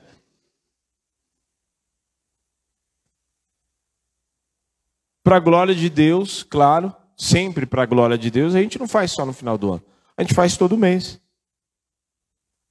[5.24, 8.88] para a glória de Deus, claro, sempre para a glória de Deus, a gente não
[8.88, 9.84] faz só no final do ano,
[10.22, 11.20] a gente faz todo mês.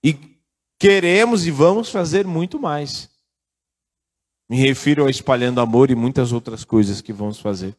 [0.05, 0.16] E
[0.78, 3.11] queremos e vamos fazer muito mais.
[4.48, 7.76] Me refiro a espalhando amor e muitas outras coisas que vamos fazer.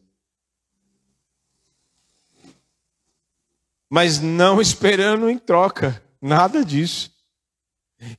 [3.89, 7.10] Mas não esperando em troca, nada disso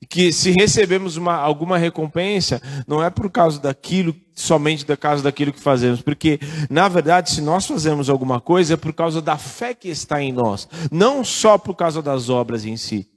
[0.08, 5.52] que se recebemos uma, alguma recompensa, não é por causa daquilo, somente por causa daquilo
[5.52, 6.38] que fazemos, porque,
[6.70, 10.32] na verdade, se nós fazemos alguma coisa, é por causa da fé que está em
[10.32, 13.08] nós, não só por causa das obras em si.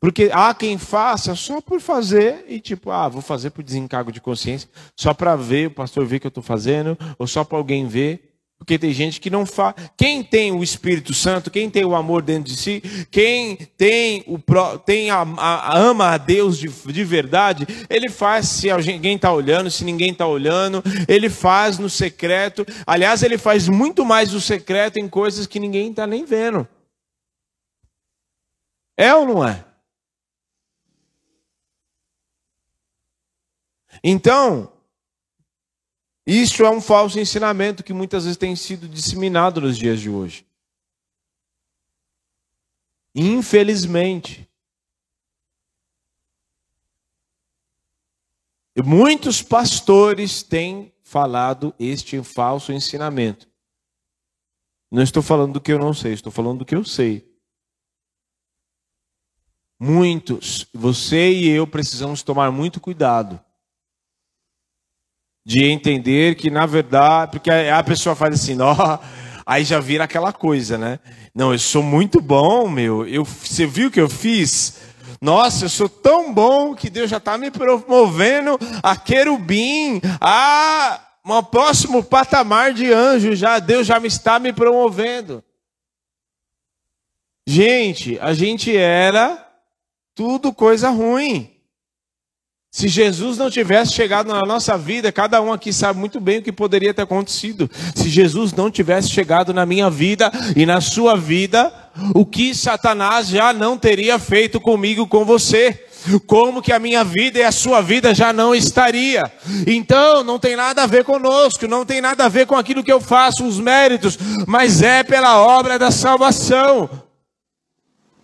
[0.00, 4.20] Porque há quem faça só por fazer e tipo, ah, vou fazer por desencargo de
[4.20, 7.86] consciência, só para ver, o pastor ver que eu estou fazendo, ou só para alguém
[7.86, 8.27] ver.
[8.58, 9.74] Porque tem gente que não faz.
[9.96, 14.38] Quem tem o Espírito Santo, quem tem o amor dentro de si, quem tem o
[14.84, 19.70] tem a, a, ama a Deus de, de verdade, ele faz se alguém está olhando,
[19.70, 22.66] se ninguém está olhando, ele faz no secreto.
[22.86, 26.66] Aliás, ele faz muito mais no secreto em coisas que ninguém está nem vendo.
[28.96, 29.64] É ou não é?
[34.02, 34.72] Então,
[36.30, 40.46] isso é um falso ensinamento que muitas vezes tem sido disseminado nos dias de hoje.
[43.14, 44.46] Infelizmente.
[48.84, 53.48] Muitos pastores têm falado este falso ensinamento.
[54.90, 57.26] Não estou falando do que eu não sei, estou falando do que eu sei.
[59.80, 63.42] Muitos, você e eu precisamos tomar muito cuidado
[65.48, 68.98] de entender que, na verdade, porque a pessoa faz assim, ó,
[69.46, 70.98] aí já vira aquela coisa, né?
[71.34, 73.08] Não, eu sou muito bom, meu.
[73.08, 74.78] Eu, você viu o que eu fiz?
[75.22, 81.42] Nossa, eu sou tão bom que Deus já está me promovendo a querubim, a um
[81.42, 83.34] próximo patamar de anjo.
[83.34, 85.42] Já Deus já me está me promovendo.
[87.48, 89.50] Gente, a gente era
[90.14, 91.57] tudo coisa ruim.
[92.70, 96.42] Se Jesus não tivesse chegado na nossa vida, cada um aqui sabe muito bem o
[96.42, 97.68] que poderia ter acontecido.
[97.94, 101.72] Se Jesus não tivesse chegado na minha vida e na sua vida,
[102.14, 105.84] o que Satanás já não teria feito comigo, com você.
[106.26, 109.24] como que a minha vida e a sua vida já não estaria.
[109.66, 112.92] Então, não tem nada a ver conosco, não tem nada a ver com aquilo que
[112.92, 116.88] eu faço, os méritos, mas é pela obra da salvação.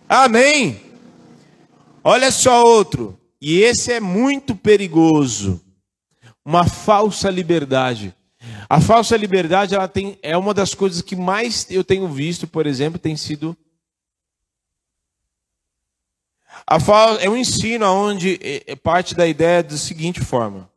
[0.07, 0.81] Amém.
[2.03, 5.61] Olha só outro, e esse é muito perigoso.
[6.43, 8.11] Uma falsa liberdade.
[8.67, 12.65] A falsa liberdade, ela tem, é uma das coisas que mais eu tenho visto, por
[12.65, 13.55] exemplo, tem sido
[16.65, 20.67] a fala é um ensino onde é, é parte da ideia da seguinte forma: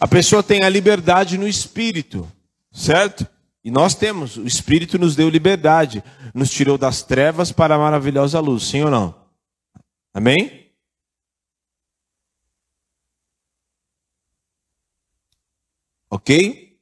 [0.00, 2.26] a pessoa tem a liberdade no espírito,
[2.72, 3.26] certo?
[3.62, 6.02] E nós temos, o espírito nos deu liberdade,
[6.32, 9.23] nos tirou das trevas para a maravilhosa luz, sim ou não?
[10.14, 10.70] Amém?
[16.08, 16.78] Ok?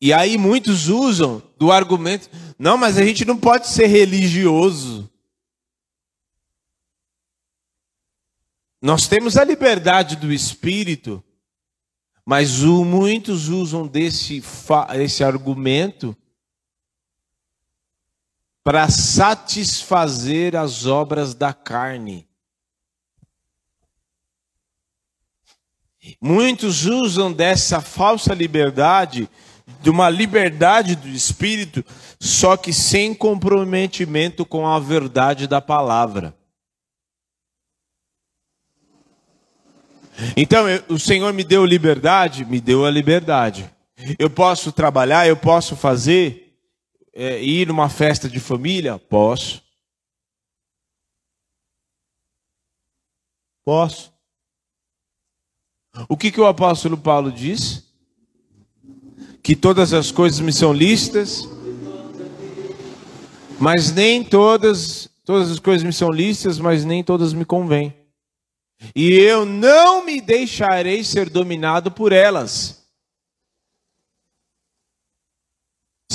[0.00, 5.10] E aí muitos usam do argumento, não, mas a gente não pode ser religioso.
[8.80, 11.22] Nós temos a liberdade do espírito,
[12.24, 14.40] mas o, muitos usam desse
[14.94, 16.16] esse argumento
[18.62, 22.28] para satisfazer as obras da carne.
[26.20, 29.28] Muitos usam dessa falsa liberdade
[29.80, 31.84] de uma liberdade do espírito,
[32.18, 36.34] só que sem comprometimento com a verdade da palavra.
[40.36, 43.70] Então, eu, o Senhor me deu liberdade, me deu a liberdade.
[44.18, 46.47] Eu posso trabalhar, eu posso fazer,
[47.18, 48.98] é, ir numa festa de família?
[48.98, 49.62] Posso.
[53.64, 54.12] Posso.
[56.08, 57.88] O que, que o apóstolo Paulo diz?
[59.48, 61.48] que todas as coisas me são listas,
[63.58, 67.94] mas nem todas, todas as coisas me são listas, mas nem todas me convêm.
[68.94, 72.77] E eu não me deixarei ser dominado por elas.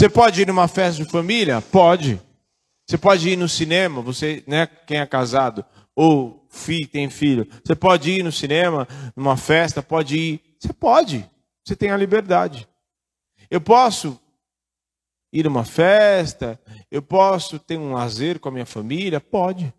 [0.03, 1.61] Você pode ir numa festa de família?
[1.61, 2.21] Pode.
[2.85, 5.63] Você pode ir no cinema, você, né, quem é casado
[5.95, 8.85] ou filho, tem filho, você pode ir no cinema,
[9.15, 10.41] numa festa, pode ir.
[10.59, 11.25] Você pode.
[11.63, 12.67] Você tem a liberdade.
[13.49, 14.19] Eu posso
[15.31, 16.59] ir a uma festa,
[16.91, 19.21] eu posso ter um lazer com a minha família?
[19.21, 19.73] Pode.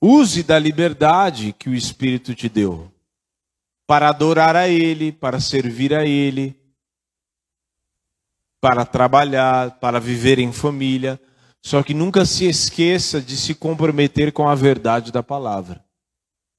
[0.00, 2.92] Use da liberdade que o Espírito te deu
[3.86, 6.58] para adorar a Ele, para servir a Ele,
[8.60, 11.20] para trabalhar, para viver em família.
[11.62, 15.84] Só que nunca se esqueça de se comprometer com a verdade da palavra.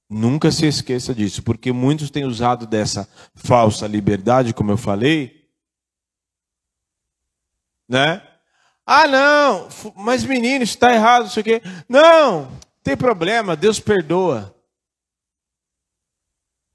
[0.10, 5.38] Nunca se esqueça disso, porque muitos têm usado dessa falsa liberdade, como eu falei,
[7.90, 8.22] né?
[8.86, 11.62] Ah, não, mas menino, está errado, isso aqui.
[11.90, 12.50] Não,
[12.82, 14.57] tem problema, Deus perdoa.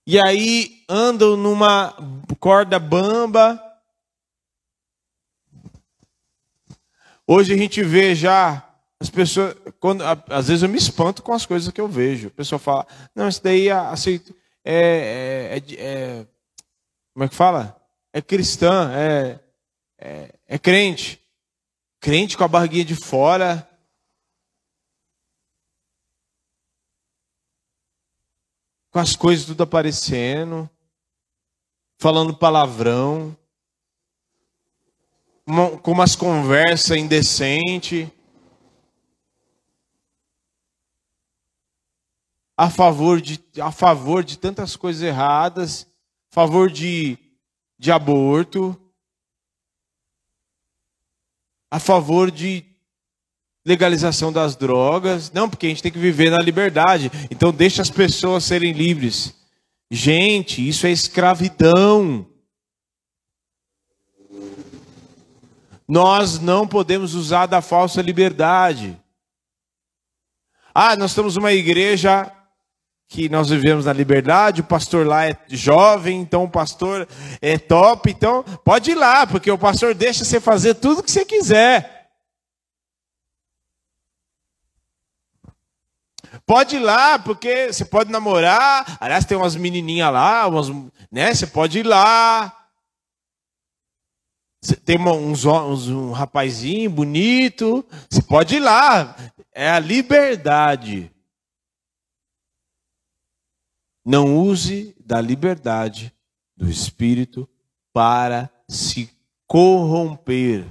[0.07, 1.95] E aí andam numa
[2.41, 3.63] corda bamba.
[7.27, 8.69] Hoje a gente vê já
[9.01, 12.29] as pessoas, quando, às vezes eu me espanto com as coisas que eu vejo.
[12.29, 14.35] A pessoa fala, não, isso daí aceito,
[14.65, 16.27] é, é, é, é
[17.13, 17.77] como é que fala?
[18.13, 19.39] É cristã, é,
[19.99, 21.21] é, é crente.
[22.01, 23.69] Crente com a barriguinha de fora.
[28.93, 30.71] Com as coisas tudo aparecendo.
[31.99, 33.37] Falando palavrão.
[35.83, 38.09] Com umas conversas indecentes.
[42.63, 45.85] a favor de, a favor de tantas coisas erradas,
[46.31, 47.19] a favor de,
[47.77, 48.81] de aborto,
[51.69, 52.72] a favor de
[53.65, 55.31] legalização das drogas.
[55.33, 57.11] Não, porque a gente tem que viver na liberdade.
[57.31, 59.35] Então deixa as pessoas serem livres.
[59.91, 62.27] Gente, isso é escravidão.
[65.87, 68.99] Nós não podemos usar da falsa liberdade.
[70.75, 72.33] Ah, nós estamos uma igreja
[73.13, 77.07] que nós vivemos na liberdade, o pastor lá é jovem, então o pastor
[77.43, 81.11] é top, então pode ir lá, porque o pastor deixa você fazer tudo o que
[81.11, 82.02] você quiser.
[86.47, 88.99] Pode ir lá, porque você pode namorar.
[89.01, 90.69] Aliás, tem umas menininhas lá, umas,
[91.11, 91.35] né?
[91.35, 92.59] Você pode ir lá.
[94.85, 97.85] Tem uns, uns, um rapazinho bonito.
[98.09, 99.17] Você pode ir lá.
[99.53, 101.11] É a liberdade.
[104.05, 106.13] Não use da liberdade
[106.57, 107.49] do espírito
[107.93, 109.11] para se
[109.47, 110.67] corromper.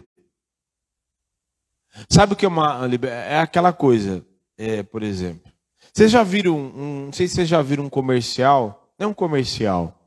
[2.10, 4.26] Sabe o que é uma é aquela coisa,
[4.58, 5.51] é, por exemplo.
[5.94, 9.14] Vocês já viram um, não sei se vocês já viram um comercial, não é um
[9.14, 9.98] comercial,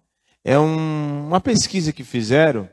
[0.43, 2.69] é um, uma pesquisa que fizeram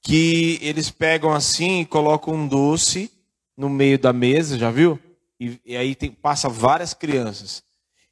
[0.00, 3.10] que eles pegam assim e colocam um doce
[3.56, 4.98] no meio da mesa, já viu?
[5.40, 7.62] E, e aí tem, passa várias crianças.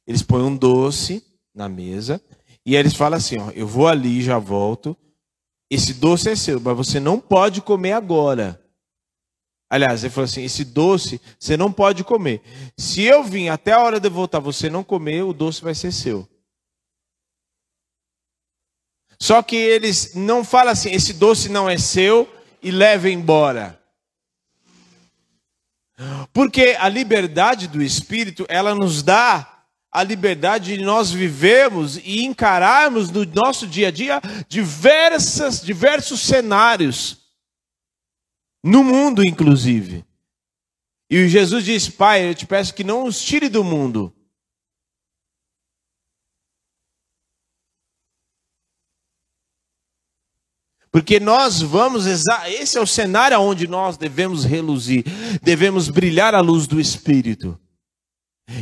[0.05, 1.23] Eles põem um doce
[1.53, 2.21] na mesa
[2.65, 4.97] e aí eles falam assim: ó, eu vou ali, já volto.
[5.69, 8.62] Esse doce é seu, mas você não pode comer agora.
[9.73, 12.43] Aliás, ele falou assim: esse doce você não pode comer.
[12.77, 15.91] Se eu vim até a hora de voltar, você não comer, o doce vai ser
[15.91, 16.29] seu.
[19.19, 23.81] Só que eles não falam assim: esse doce não é seu e leve embora.
[26.31, 33.09] Porque a liberdade do espírito, ela nos dá a liberdade de nós vivermos e encararmos
[33.09, 37.22] no nosso dia a dia diversas, diversos cenários.
[38.63, 40.05] No mundo, inclusive.
[41.09, 44.13] E Jesus disse: Pai, eu te peço que não os tire do mundo,
[50.93, 55.03] Porque nós vamos, esse é o cenário onde nós devemos reluzir,
[55.41, 57.59] devemos brilhar a luz do Espírito.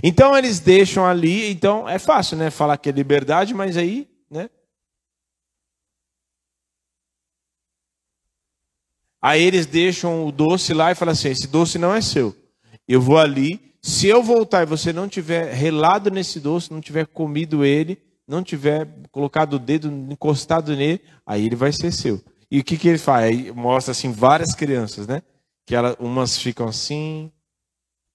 [0.02, 4.50] Então eles deixam ali, então é fácil, né, falar que é liberdade, mas aí, né?
[9.22, 12.36] Aí eles deixam o doce lá e falam assim: esse doce não é seu.
[12.88, 17.06] Eu vou ali, se eu voltar e você não tiver relado nesse doce, não tiver
[17.06, 22.22] comido ele, não tiver colocado o dedo encostado nele, aí ele vai ser seu.
[22.50, 23.26] E o que, que ele faz?
[23.26, 25.22] Aí mostra assim várias crianças, né?
[25.66, 27.32] Que ela, umas ficam assim,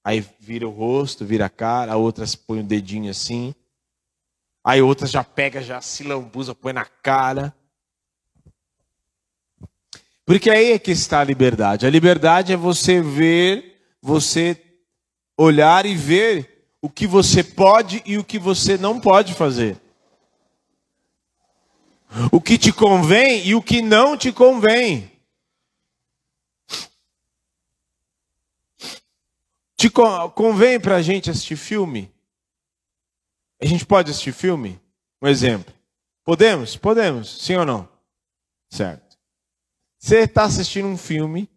[0.04, 3.54] aí vira o rosto, vira a cara, outras põem o dedinho assim.
[4.64, 7.54] Aí outras já pega, já se lambuza, põe na cara.
[10.26, 11.86] Porque aí é que está a liberdade.
[11.86, 14.60] A liberdade é você ver, você
[15.38, 19.80] olhar e ver o que você pode e o que você não pode fazer
[22.32, 25.10] o que te convém e o que não te convém.
[29.76, 32.10] Te convém para a gente assistir filme?
[33.60, 34.80] A gente pode assistir filme?
[35.20, 35.72] Um exemplo.
[36.24, 36.76] Podemos?
[36.76, 37.88] Podemos, sim ou não?
[38.70, 39.05] Certo.
[40.06, 41.50] Você está assistindo um filme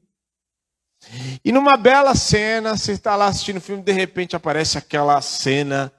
[1.46, 5.94] e numa bela cena, você está lá assistindo o filme, de repente aparece aquela cena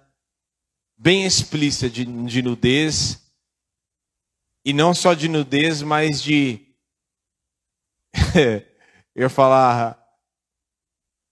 [0.98, 3.32] bem explícita de, de nudez
[4.64, 6.74] e não só de nudez, mas de.
[9.14, 9.96] eu falar.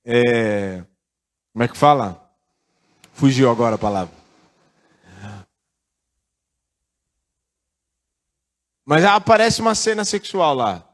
[0.05, 0.85] É...
[1.53, 2.33] Como é que fala?
[3.12, 4.14] Fugiu agora a palavra.
[8.85, 10.88] Mas aparece uma cena sexual lá.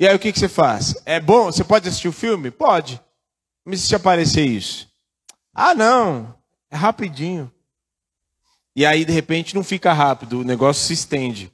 [0.00, 0.94] E aí o que, que você faz?
[1.04, 1.46] É bom?
[1.46, 2.50] Você pode assistir o filme?
[2.50, 3.00] Pode.
[3.64, 4.88] Mas se aparecer isso?
[5.52, 6.34] Ah, não.
[6.70, 7.52] É rapidinho.
[8.76, 11.52] E aí, de repente, não fica rápido, o negócio se estende.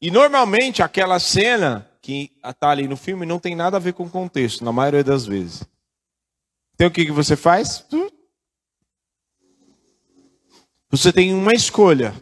[0.00, 4.04] E normalmente aquela cena que está ali no filme não tem nada a ver com
[4.04, 5.64] o contexto, na maioria das vezes.
[6.74, 7.86] Então o que, que você faz?
[10.90, 12.14] Você tem uma escolha: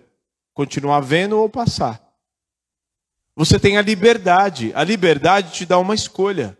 [0.53, 2.02] continuar vendo ou passar.
[3.35, 4.73] Você tem a liberdade.
[4.75, 6.57] A liberdade te dá uma escolha.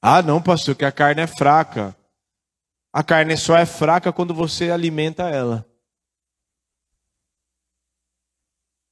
[0.00, 1.96] Ah, não, pastor, que a carne é fraca.
[2.92, 5.68] A carne só é fraca quando você alimenta ela.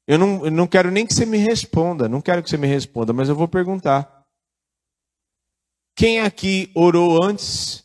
[0.07, 2.69] Eu não, eu não quero nem que você me responda, não quero que você me
[2.69, 4.25] responda, mas eu vou perguntar.
[5.97, 7.85] Quem aqui orou antes?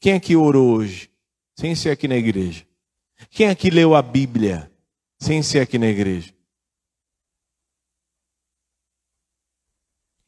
[0.00, 1.10] Quem aqui orou hoje?
[1.58, 2.66] Sem ser aqui na igreja.
[3.30, 4.70] Quem aqui leu a Bíblia?
[5.18, 6.34] Sem ser aqui na igreja.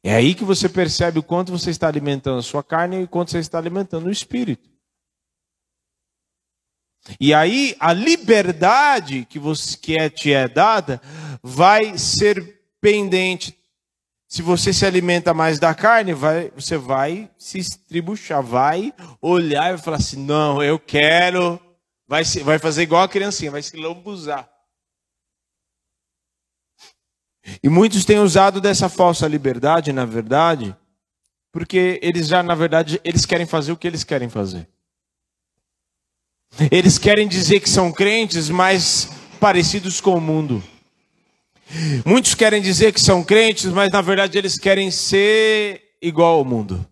[0.02, 3.08] É aí que você percebe o quanto você está alimentando a sua carne e o
[3.08, 4.70] quanto você está alimentando o espírito.
[7.20, 11.00] E aí a liberdade que, você, que é, te é dada
[11.42, 13.57] vai ser pendente.
[14.28, 19.78] Se você se alimenta mais da carne, vai, você vai se estribuchar, vai olhar e
[19.78, 21.58] falar assim: não, eu quero.
[22.06, 24.48] Vai, vai fazer igual a criancinha, vai se lambuzar.
[27.62, 30.76] E muitos têm usado dessa falsa liberdade, na verdade,
[31.50, 34.68] porque eles já, na verdade, eles querem fazer o que eles querem fazer.
[36.70, 39.10] Eles querem dizer que são crentes, mas
[39.40, 40.62] parecidos com o mundo.
[42.04, 46.86] Muitos querem dizer que são crentes, mas na verdade eles querem ser igual ao mundo.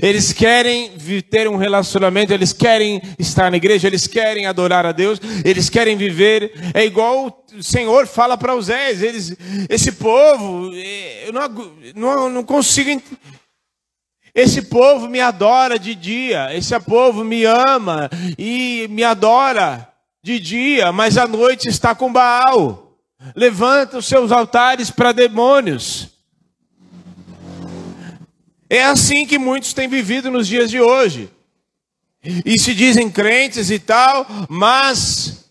[0.00, 0.92] Eles querem
[1.28, 5.96] ter um relacionamento, eles querem estar na igreja, eles querem adorar a Deus, eles querem
[5.96, 6.52] viver.
[6.72, 9.36] É igual o Senhor fala para os eles,
[9.68, 11.48] esse povo, eh, eu não,
[11.96, 13.02] não, não consigo.
[14.34, 18.08] Esse povo me adora de dia, esse povo me ama
[18.38, 19.88] e me adora
[20.22, 22.81] de dia, mas à noite está com Baal.
[23.34, 26.08] Levanta os seus altares para demônios.
[28.68, 31.30] É assim que muitos têm vivido nos dias de hoje.
[32.22, 35.50] E se dizem crentes e tal, mas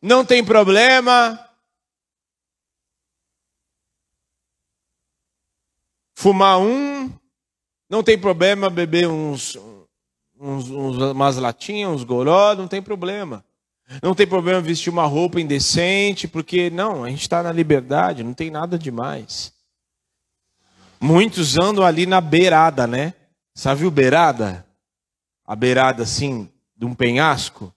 [0.00, 1.38] não tem problema.
[6.14, 7.12] Fumar um,
[7.88, 9.56] não tem problema beber uns,
[10.38, 13.44] uns, uns umas latinhas, uns goró, não tem problema.
[14.02, 18.34] Não tem problema vestir uma roupa indecente, porque não, a gente está na liberdade, não
[18.34, 19.52] tem nada demais.
[21.00, 23.14] Muitos andam ali na beirada, né?
[23.54, 24.66] Sabe o beirada?
[25.46, 27.72] A beirada assim, de um penhasco.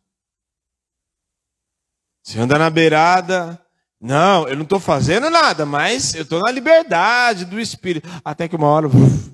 [2.24, 3.62] Você anda na beirada.
[4.02, 8.10] Não, eu não estou fazendo nada, mas eu estou na liberdade do Espírito.
[8.24, 9.32] Até que uma hora uf,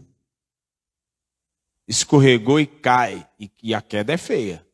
[1.87, 3.25] escorregou e cai.
[3.39, 4.64] E, e a queda é feia.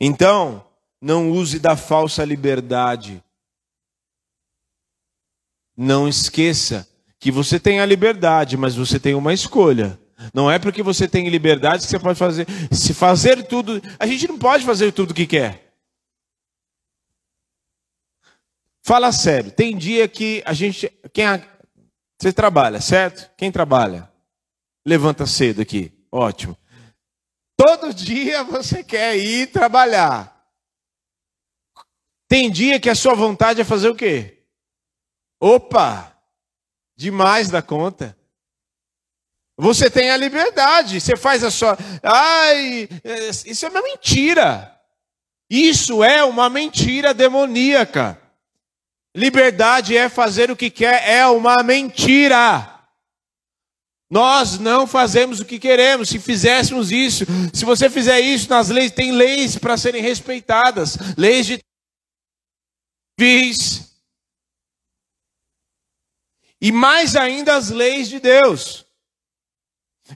[0.00, 0.64] Então,
[1.00, 3.22] não use da falsa liberdade
[5.76, 9.98] não esqueça que você tem a liberdade, mas você tem uma escolha.
[10.32, 12.46] Não é porque você tem liberdade que você pode fazer.
[12.70, 13.82] Se fazer tudo.
[13.98, 15.74] A gente não pode fazer tudo o que quer.
[18.82, 19.50] Fala sério.
[19.50, 20.88] Tem dia que a gente.
[21.12, 21.26] Quem,
[22.18, 23.30] você trabalha, certo?
[23.36, 24.08] Quem trabalha?
[24.86, 25.92] Levanta cedo aqui.
[26.12, 26.56] Ótimo.
[27.56, 30.34] Todo dia você quer ir trabalhar.
[32.28, 34.42] Tem dia que a sua vontade é fazer o quê?
[35.40, 36.12] Opa!
[36.96, 38.16] Demais da conta.
[39.56, 41.78] Você tem a liberdade, você faz a sua.
[42.02, 42.88] Ai,
[43.46, 44.70] isso é uma mentira.
[45.48, 48.20] Isso é uma mentira demoníaca.
[49.14, 52.73] Liberdade é fazer o que quer, é uma mentira.
[54.14, 56.08] Nós não fazemos o que queremos.
[56.08, 61.46] Se fizéssemos isso, se você fizer isso nas leis, tem leis para serem respeitadas, leis
[61.46, 61.58] de
[63.18, 63.92] vis,
[66.60, 68.86] e mais ainda as leis de Deus.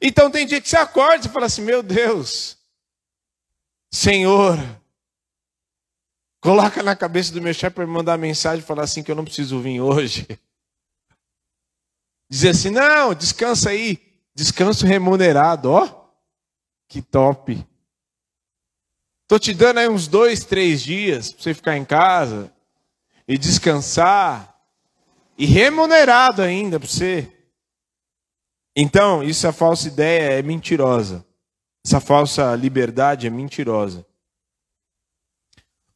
[0.00, 2.56] Então tem dia que você acorda e fala assim: Meu Deus,
[3.92, 4.58] Senhor,
[6.40, 9.16] coloca na cabeça do meu chefe para me mandar mensagem e falar assim: que eu
[9.16, 10.24] não preciso vir hoje.
[12.28, 13.98] Dizer assim: Não, descansa aí,
[14.34, 16.08] descanso remunerado, ó,
[16.88, 17.66] que top.
[19.22, 22.52] Estou te dando aí uns dois, três dias para você ficar em casa
[23.26, 24.58] e descansar
[25.36, 27.30] e remunerado ainda para você.
[28.74, 31.26] Então, isso é falsa ideia é mentirosa.
[31.84, 34.06] Essa falsa liberdade é mentirosa.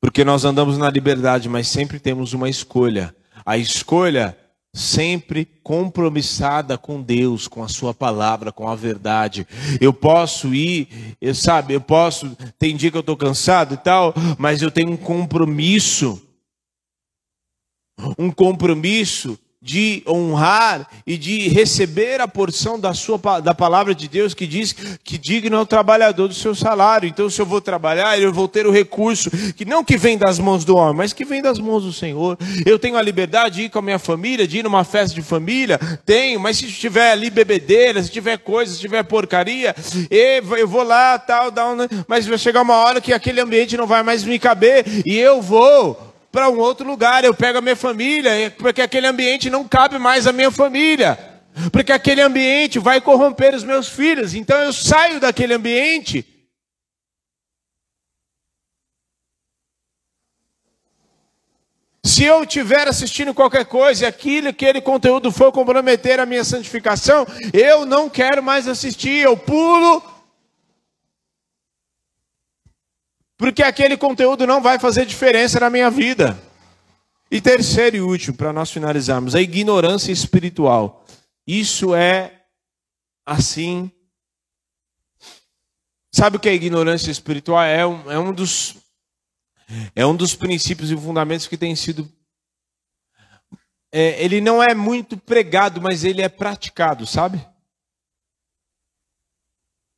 [0.00, 3.14] Porque nós andamos na liberdade, mas sempre temos uma escolha.
[3.46, 4.36] A escolha
[4.74, 9.46] sempre compromissada com Deus, com a sua palavra, com a verdade.
[9.80, 14.14] Eu posso ir, eu sabe, eu posso, tem dia que eu estou cansado e tal,
[14.38, 16.20] mas eu tenho um compromisso
[18.18, 24.34] um compromisso de honrar e de receber a porção da sua da palavra de Deus
[24.34, 24.72] que diz
[25.04, 27.08] que digno é o trabalhador do seu salário.
[27.08, 30.40] Então, se eu vou trabalhar, eu vou ter o recurso que não que vem das
[30.40, 32.36] mãos do homem, mas que vem das mãos do Senhor.
[32.66, 35.22] Eu tenho a liberdade de ir com a minha família, de ir numa festa de
[35.22, 39.76] família, tenho, mas se tiver ali bebedeira, se tiver coisa, se tiver porcaria,
[40.10, 41.76] eu vou lá, tal, tal,
[42.08, 45.40] mas vai chegar uma hora que aquele ambiente não vai mais me caber e eu
[45.40, 49.98] vou para um outro lugar, eu pego a minha família, porque aquele ambiente não cabe
[49.98, 51.18] mais à minha família,
[51.70, 56.26] porque aquele ambiente vai corromper os meus filhos, então eu saio daquele ambiente.
[62.04, 67.84] Se eu estiver assistindo qualquer coisa e aquele conteúdo for comprometer a minha santificação, eu
[67.84, 70.02] não quero mais assistir, eu pulo
[73.42, 76.40] porque aquele conteúdo não vai fazer diferença na minha vida.
[77.28, 81.04] E terceiro e último, para nós finalizarmos, a ignorância espiritual.
[81.44, 82.44] Isso é
[83.26, 83.90] assim.
[86.14, 87.64] Sabe o que é ignorância espiritual?
[87.64, 88.76] É um, é um dos
[89.96, 92.08] é um dos princípios e fundamentos que tem sido.
[93.90, 97.44] É, ele não é muito pregado, mas ele é praticado, sabe?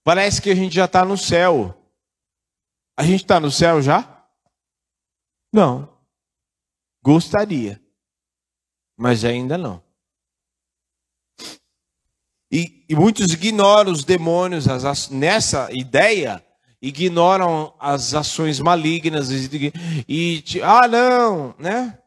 [0.02, 1.83] Parece que a gente já está no céu.
[2.96, 4.26] A gente está no céu já?
[5.52, 5.92] Não.
[7.02, 7.82] Gostaria,
[8.96, 9.82] mas ainda não.
[12.50, 16.44] E, e muitos ignoram os demônios as, nessa ideia,
[16.80, 19.72] ignoram as ações malignas e,
[20.08, 21.98] e ah não, né?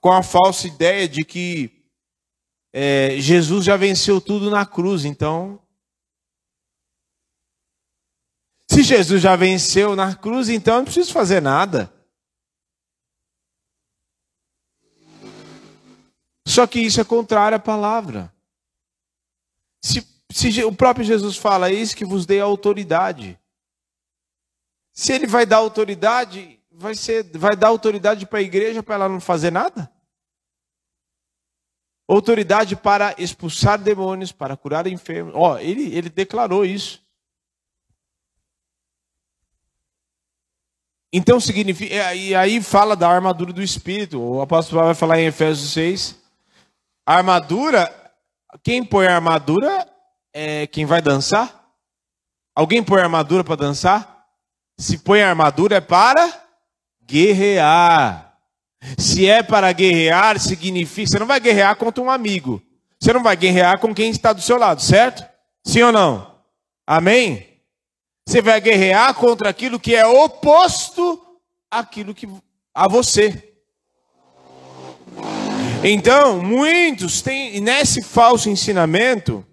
[0.00, 1.84] Com a falsa ideia de que
[2.72, 5.60] é, Jesus já venceu tudo na cruz, então
[8.70, 11.92] se Jesus já venceu na cruz, então eu não preciso fazer nada.
[16.46, 18.32] Só que isso é contrário à palavra.
[19.82, 23.36] Se, se o próprio Jesus fala, eis que vos dei autoridade.
[24.92, 29.08] Se ele vai dar autoridade, vai, ser, vai dar autoridade para a igreja para ela
[29.08, 29.92] não fazer nada?
[32.08, 35.34] Autoridade para expulsar demônios, para curar enfermos.
[35.34, 37.04] Ó, ele, ele declarou isso.
[41.12, 42.14] Então significa.
[42.14, 44.20] E aí fala da armadura do Espírito.
[44.20, 46.20] O apóstolo Paulo vai falar em Efésios 6
[47.10, 47.92] a armadura,
[48.62, 49.84] quem põe a armadura
[50.32, 51.68] é quem vai dançar?
[52.54, 54.26] Alguém põe a armadura para dançar?
[54.78, 56.32] Se põe a armadura é para
[57.04, 58.38] guerrear.
[58.96, 61.10] Se é para guerrear, significa.
[61.10, 62.62] Você não vai guerrear contra um amigo.
[63.00, 65.24] Você não vai guerrear com quem está do seu lado, certo?
[65.64, 66.32] Sim ou não?
[66.86, 67.49] Amém?
[68.30, 71.20] Você vai guerrear contra aquilo que é oposto
[71.68, 72.28] àquilo que
[72.72, 73.56] a você.
[75.82, 79.44] Então, muitos têm, nesse falso ensinamento,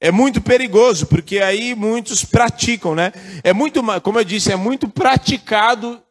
[0.00, 3.12] é muito perigoso, porque aí muitos praticam, né?
[3.44, 6.02] É muito, como eu disse, é muito praticado,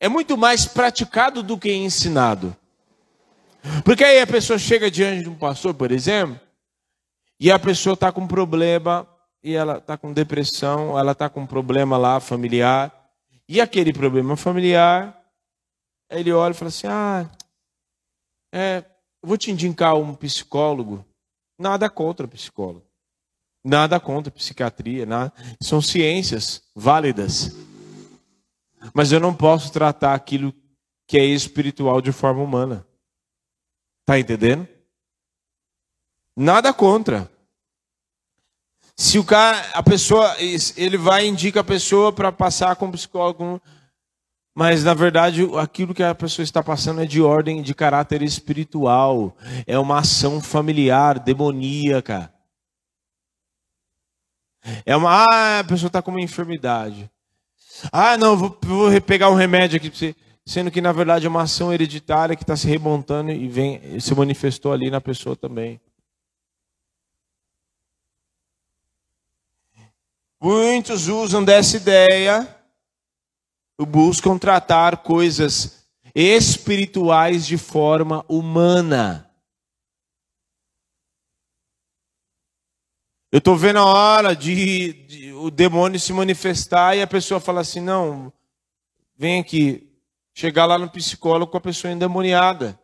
[0.00, 2.56] é muito mais praticado do que ensinado.
[3.84, 6.40] Porque aí a pessoa chega diante de um pastor, por exemplo,
[7.38, 9.06] e a pessoa está com problema,
[9.42, 12.92] e ela está com depressão, ela está com um problema lá familiar,
[13.48, 15.18] e aquele problema familiar,
[16.10, 17.30] ele olha e fala assim: ah,
[18.52, 18.84] é,
[19.22, 21.04] vou te indicar um psicólogo.
[21.58, 22.86] Nada contra psicólogo.
[23.64, 25.06] Nada contra psiquiatria.
[25.06, 25.32] Nada.
[25.60, 27.56] São ciências válidas.
[28.94, 30.54] Mas eu não posso tratar aquilo
[31.06, 32.86] que é espiritual de forma humana.
[34.04, 34.68] Tá entendendo?
[36.36, 37.30] Nada contra.
[38.98, 40.36] Se o cara, a pessoa,
[40.76, 43.62] ele vai e indica a pessoa para passar com um psicólogo
[44.58, 49.36] mas, na verdade, aquilo que a pessoa está passando é de ordem de caráter espiritual.
[49.68, 52.28] É uma ação familiar, demoníaca.
[54.84, 55.24] É uma.
[55.30, 57.08] Ah, a pessoa está com uma enfermidade.
[57.92, 60.16] Ah, não, vou, vou pegar um remédio aqui para você.
[60.44, 64.12] Sendo que, na verdade, é uma ação hereditária que está se remontando e vem, se
[64.12, 65.80] manifestou ali na pessoa também.
[70.40, 72.54] Muitos usam dessa ideia
[73.86, 79.24] buscam tratar coisas espirituais de forma humana.
[83.30, 87.60] Eu estou vendo a hora de, de, o demônio se manifestar e a pessoa fala
[87.60, 88.32] assim: não,
[89.16, 89.84] vem aqui.
[90.34, 92.80] Chegar lá no psicólogo com a pessoa endemoniada.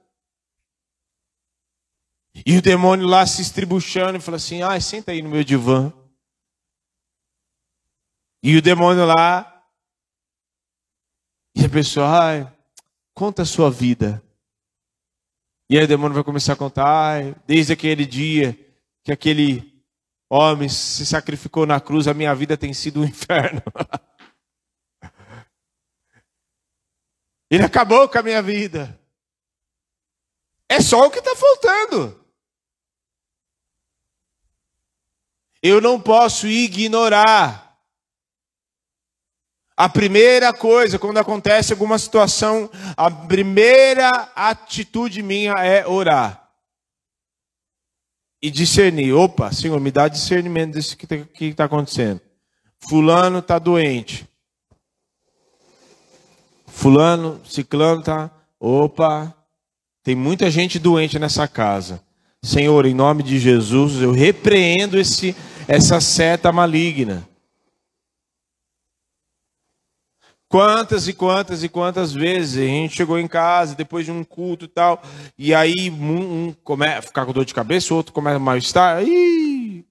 [2.45, 5.93] E o demônio lá se estribuchando e fala assim: ai, senta aí no meu divã.
[8.47, 9.51] E o demônio lá
[11.57, 12.59] e a pessoa, ai,
[13.15, 14.23] conta a sua vida.
[15.71, 18.53] E aí o demônio vai começar a contar, ai, desde aquele dia
[19.03, 19.83] que aquele
[20.29, 23.63] homem se sacrificou na cruz, a minha vida tem sido um inferno.
[27.49, 29.01] Ele acabou com a minha vida.
[30.69, 32.23] É só o que está faltando.
[35.63, 37.64] Eu não posso ignorar
[39.77, 46.49] a primeira coisa, quando acontece alguma situação, a primeira atitude minha é orar.
[48.41, 49.13] E discernir.
[49.13, 52.21] Opa, Senhor, me dá discernimento desse que está acontecendo.
[52.89, 54.29] Fulano está doente.
[56.67, 58.31] Fulano, ciclano está.
[58.61, 59.35] Opa,
[60.05, 62.03] tem muita gente doente nessa casa.
[62.43, 65.35] Senhor, em nome de Jesus, eu repreendo esse,
[65.67, 67.27] essa seta maligna.
[70.49, 74.67] Quantas e quantas e quantas vezes a gente chegou em casa depois de um culto
[74.67, 75.03] e tal,
[75.37, 78.41] e aí um, um começa a ficar com dor de cabeça, o outro começa a
[78.41, 79.85] mal-estar, aí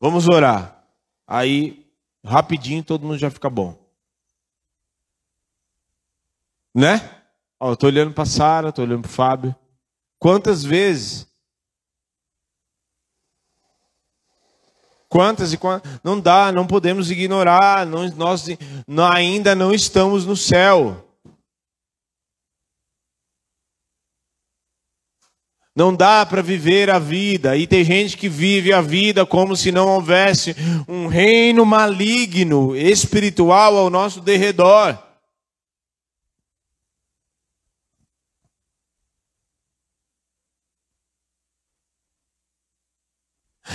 [0.00, 0.84] vamos orar.
[1.26, 1.86] Aí,
[2.24, 3.76] rapidinho, todo mundo já fica bom.
[6.74, 7.22] Né?
[7.58, 9.54] Ó, eu tô olhando para Sara, tô olhando para Fábio.
[10.18, 11.26] Quantas vezes
[15.12, 16.00] Quantas e quantas.
[16.02, 17.84] Não dá, não podemos ignorar.
[17.84, 18.46] Não, nós
[19.12, 21.06] ainda não estamos no céu.
[25.76, 27.58] Não dá para viver a vida.
[27.58, 30.56] E tem gente que vive a vida como se não houvesse
[30.88, 34.96] um reino maligno, espiritual ao nosso derredor.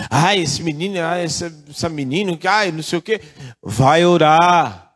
[0.09, 3.21] Ai, esse menino, ai, essa, essa menina, ai, não sei o quê.
[3.61, 4.95] Vai orar.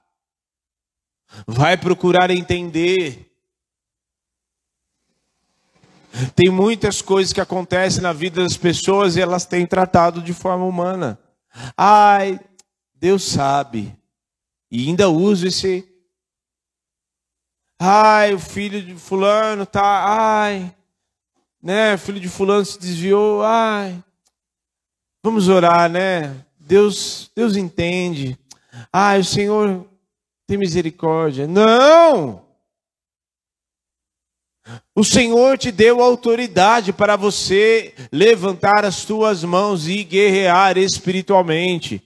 [1.47, 3.31] Vai procurar entender.
[6.35, 10.65] Tem muitas coisas que acontecem na vida das pessoas e elas têm tratado de forma
[10.65, 11.17] humana.
[11.77, 12.39] Ai,
[12.93, 13.95] Deus sabe.
[14.69, 15.87] E ainda uso esse.
[17.79, 20.41] Ai, o filho de fulano tá.
[20.43, 20.75] Ai,
[21.61, 21.95] né?
[21.95, 23.41] O filho de fulano se desviou.
[23.43, 24.03] Ai,
[25.23, 26.35] vamos orar, né?
[26.59, 28.37] Deus, Deus entende.
[28.91, 29.85] Ai, o Senhor
[30.47, 31.47] tem misericórdia.
[31.47, 32.41] Não!
[34.95, 42.01] O Senhor te deu autoridade para você levantar as tuas mãos e guerrear espiritualmente,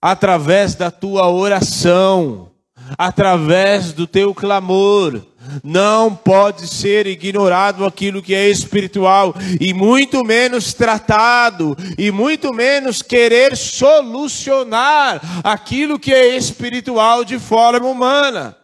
[0.00, 2.50] através da tua oração,
[2.98, 5.22] através do teu clamor.
[5.62, 13.02] Não pode ser ignorado aquilo que é espiritual, e muito menos tratado, e muito menos
[13.02, 18.56] querer solucionar aquilo que é espiritual de forma humana.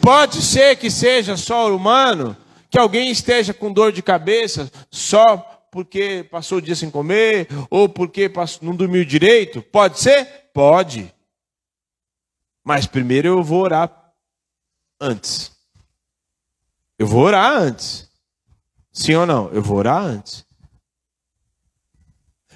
[0.00, 2.36] Pode ser que seja só humano,
[2.70, 7.86] que alguém esteja com dor de cabeça só porque passou o dia sem comer, ou
[7.86, 8.30] porque
[8.62, 9.60] não dormiu direito.
[9.60, 10.26] Pode ser?
[10.54, 11.12] Pode.
[12.64, 14.05] Mas primeiro eu vou orar
[15.00, 15.52] antes.
[16.98, 18.08] Eu vou orar antes.
[18.92, 19.50] Sim ou não?
[19.50, 20.44] Eu vou orar antes.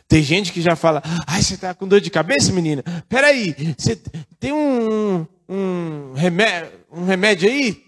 [0.08, 2.82] Tem gente que já fala, ai, você está com dor de cabeça, menina?
[3.08, 3.94] Peraí, você
[4.38, 7.84] tem um, um remédio um remédio aí?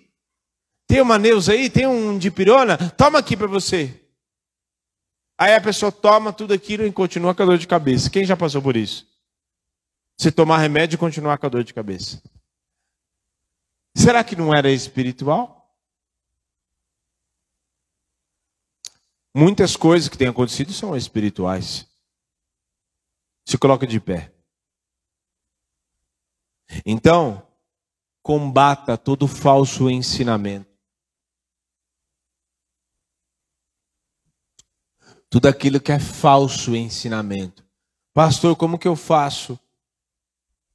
[0.87, 1.69] Tem uma Neuza aí?
[1.69, 2.77] Tem um dipirona?
[2.91, 4.01] Toma aqui para você.
[5.39, 8.11] Aí a pessoa toma tudo aquilo e continua com a dor de cabeça.
[8.11, 9.07] Quem já passou por isso?
[10.17, 12.23] Você tomar remédio e continuar com a dor de cabeça.
[13.95, 15.63] Será que não era espiritual?
[19.35, 21.89] Muitas coisas que têm acontecido são espirituais.
[23.45, 24.33] Se coloca de pé.
[26.85, 27.47] Então,
[28.23, 30.71] combata todo falso ensinamento.
[35.29, 37.65] Tudo aquilo que é falso ensinamento.
[38.13, 39.59] Pastor, como que eu faço?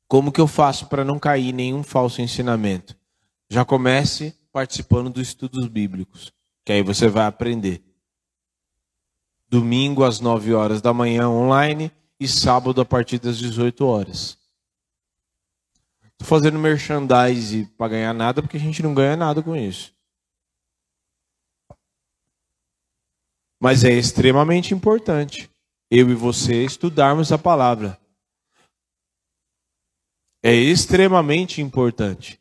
[0.07, 2.97] Como que eu faço para não cair em nenhum falso ensinamento?
[3.49, 6.33] Já comece participando dos estudos bíblicos,
[6.65, 7.83] que aí você vai aprender.
[9.49, 14.37] Domingo às 9 horas da manhã online e sábado a partir das 18 horas.
[16.03, 19.95] Estou fazendo merchandise para ganhar nada, porque a gente não ganha nada com isso.
[23.59, 25.49] Mas é extremamente importante
[25.89, 27.99] eu e você estudarmos a palavra.
[30.43, 32.39] É extremamente importante.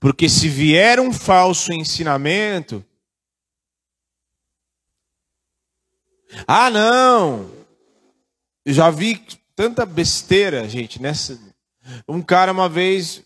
[0.00, 2.84] Porque se vier um falso ensinamento,
[6.46, 7.50] ah, não,
[8.64, 9.22] eu já vi
[9.54, 11.38] tanta besteira, gente, nessa,
[12.08, 13.22] um cara uma vez,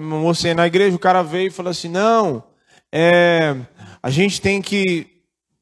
[0.00, 2.42] mostrei na igreja, o cara veio e falou assim: não,
[2.90, 3.54] é,
[4.02, 5.06] a gente tem que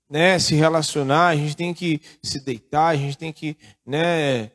[0.09, 4.51] né, se relacionar, a gente tem que se deitar, a gente tem que né,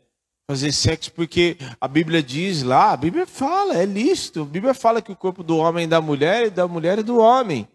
[0.49, 5.01] fazer sexo, porque a Bíblia diz lá, a Bíblia fala, é lícito, a Bíblia fala
[5.01, 7.67] que o corpo do homem é da mulher e da mulher é do homem.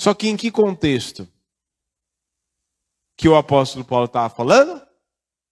[0.00, 1.28] Só que em que contexto?
[3.16, 4.80] Que o apóstolo Paulo estava falando?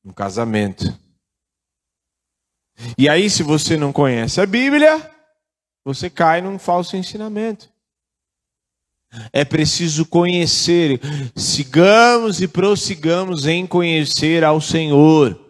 [0.04, 0.84] No casamento.
[2.96, 5.10] E aí, se você não conhece a Bíblia,
[5.84, 7.72] você cai num falso ensinamento.
[9.32, 11.00] É preciso conhecer,
[11.34, 15.40] sigamos e prossigamos em conhecer ao Senhor.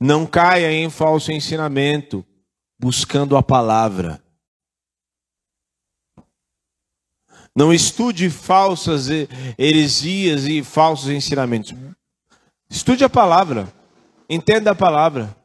[0.00, 2.24] Não caia em falso ensinamento,
[2.78, 4.22] buscando a palavra.
[7.54, 9.08] Não estude falsas
[9.58, 11.74] heresias e falsos ensinamentos.
[12.70, 13.70] Estude a palavra.
[14.28, 15.36] Entenda a palavra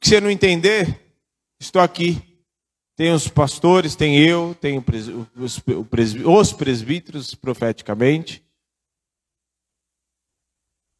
[0.00, 1.14] que você não entender,
[1.60, 2.29] estou aqui.
[3.00, 4.78] Tem os pastores, tem eu, tem
[5.34, 5.58] os,
[6.26, 8.44] os presbíteros profeticamente.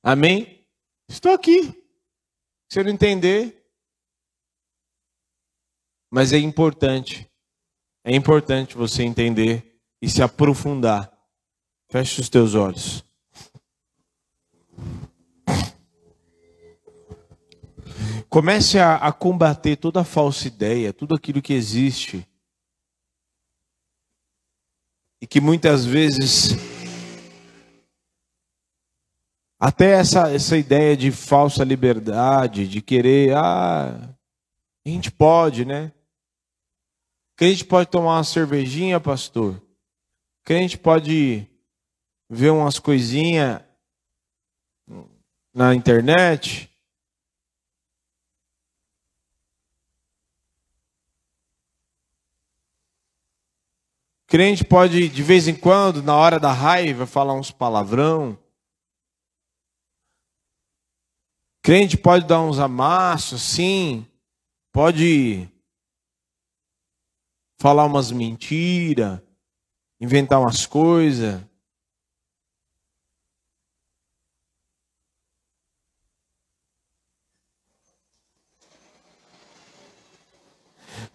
[0.03, 0.67] Amém?
[1.11, 1.65] Estou aqui.
[1.65, 1.75] Se
[2.73, 3.71] você não entender,
[6.11, 7.31] mas é importante,
[8.03, 11.13] é importante você entender e se aprofundar.
[11.91, 13.05] Feche os teus olhos.
[18.31, 22.27] Comece a, a combater toda falsa ideia, tudo aquilo que existe.
[25.21, 26.53] E que muitas vezes
[29.59, 34.17] até essa, essa ideia de falsa liberdade, de querer, ah,
[34.87, 35.93] a gente pode, né?
[37.37, 39.61] Crente pode tomar uma cervejinha, pastor.
[40.45, 41.47] Crente pode
[42.31, 43.61] ver umas coisinhas
[45.53, 46.70] na internet.
[54.31, 58.39] Crente pode, de vez em quando, na hora da raiva, falar uns palavrão.
[61.61, 64.07] Crente pode dar uns amassos, sim.
[64.71, 65.49] Pode
[67.59, 69.21] falar umas mentiras,
[70.01, 71.45] inventar umas coisas.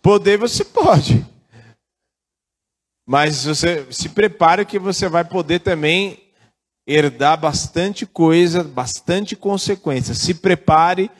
[0.01, 1.34] Poder você pode.
[3.05, 6.23] Mas você se prepare que você vai poder também
[6.87, 10.13] herdar bastante coisa, bastante consequência.
[10.13, 11.11] Se prepare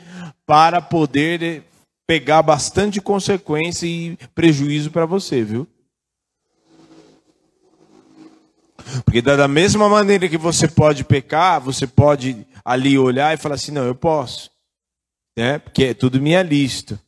[0.46, 1.64] para poder
[2.08, 5.68] pegar bastante consequência e prejuízo para você, viu?
[9.04, 13.72] Porque da mesma maneira que você pode pecar, você pode ali olhar e falar assim:
[13.72, 14.52] não, eu posso.
[15.38, 15.60] Né?
[15.60, 17.02] Porque é tudo minha lista.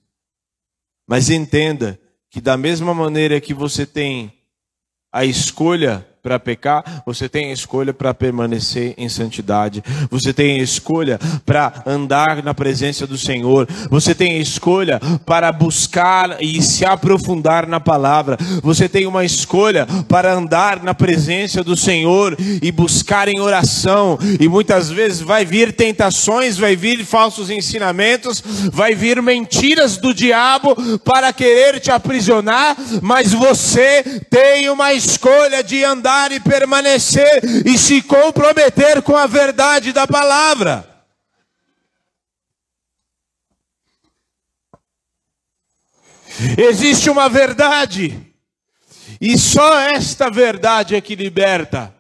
[1.08, 2.00] Mas entenda
[2.30, 4.37] que da mesma maneira que você tem
[5.12, 9.82] a escolha para pecar, você tem a escolha para permanecer em santidade.
[10.12, 13.66] Você tem a escolha para andar na presença do Senhor.
[13.90, 18.38] Você tem a escolha para buscar e se aprofundar na palavra.
[18.62, 24.20] Você tem uma escolha para andar na presença do Senhor e buscar em oração.
[24.38, 30.76] E muitas vezes vai vir tentações, vai vir falsos ensinamentos, vai vir mentiras do diabo
[31.06, 38.02] para querer te aprisionar, mas você tem uma escolha de andar e permanecer e se
[38.02, 41.06] comprometer com a verdade da palavra.
[46.58, 48.34] Existe uma verdade,
[49.20, 51.96] e só esta verdade é que liberta.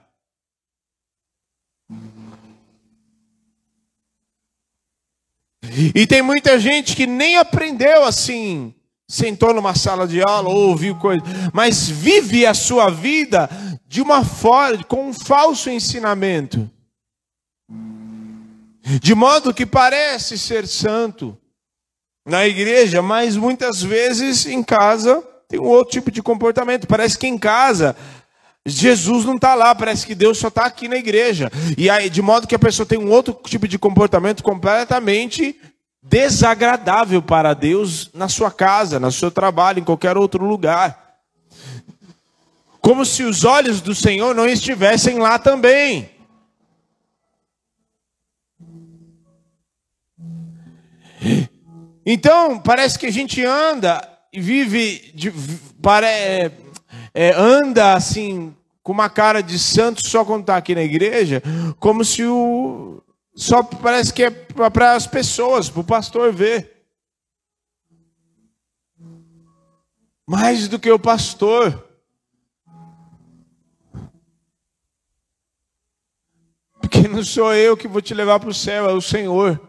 [5.93, 8.73] E tem muita gente que nem aprendeu assim,
[9.07, 13.49] sentou numa sala de aula ou ouviu coisa, mas vive a sua vida
[13.87, 16.69] de uma forma, com um falso ensinamento.
[19.01, 21.37] De modo que parece ser santo
[22.25, 26.87] na igreja, mas muitas vezes em casa tem um outro tipo de comportamento.
[26.87, 27.95] Parece que em casa
[28.65, 31.49] Jesus não está lá, parece que Deus só está aqui na igreja.
[31.77, 35.55] E aí, de modo que a pessoa tem um outro tipo de comportamento completamente
[36.09, 41.07] desagradável para Deus na sua casa, no seu trabalho, em qualquer outro lugar
[42.87, 46.09] como se os olhos do Senhor não estivessem lá também.
[52.05, 54.01] Então, parece que a gente anda
[54.31, 55.33] e vive, de,
[55.81, 56.07] pare,
[57.13, 61.43] é, anda assim, com uma cara de santo só quando está aqui na igreja,
[61.81, 63.03] como se o.
[63.37, 66.87] Só parece que é para as pessoas, para o pastor ver.
[70.27, 71.87] Mais do que o pastor.
[76.81, 79.61] Porque não sou eu que vou te levar para o céu, é o Senhor.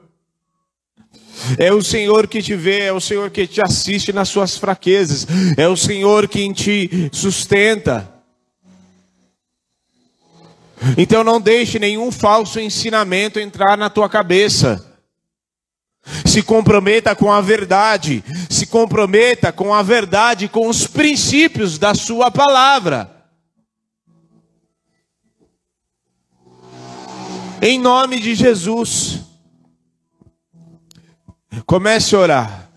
[1.59, 5.27] É o Senhor que te vê, é o Senhor que te assiste nas suas fraquezas,
[5.59, 8.18] é o Senhor quem te sustenta.
[10.97, 14.85] Então não deixe nenhum falso ensinamento entrar na tua cabeça.
[16.25, 22.31] Se comprometa com a verdade, se comprometa com a verdade, com os princípios da sua
[22.31, 23.15] palavra.
[27.61, 29.21] Em nome de Jesus.
[31.67, 32.69] Comece a orar.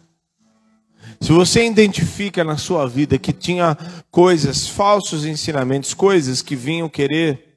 [1.22, 3.78] Se você identifica na sua vida que tinha
[4.10, 7.51] coisas, falsos ensinamentos, coisas que vinham querer,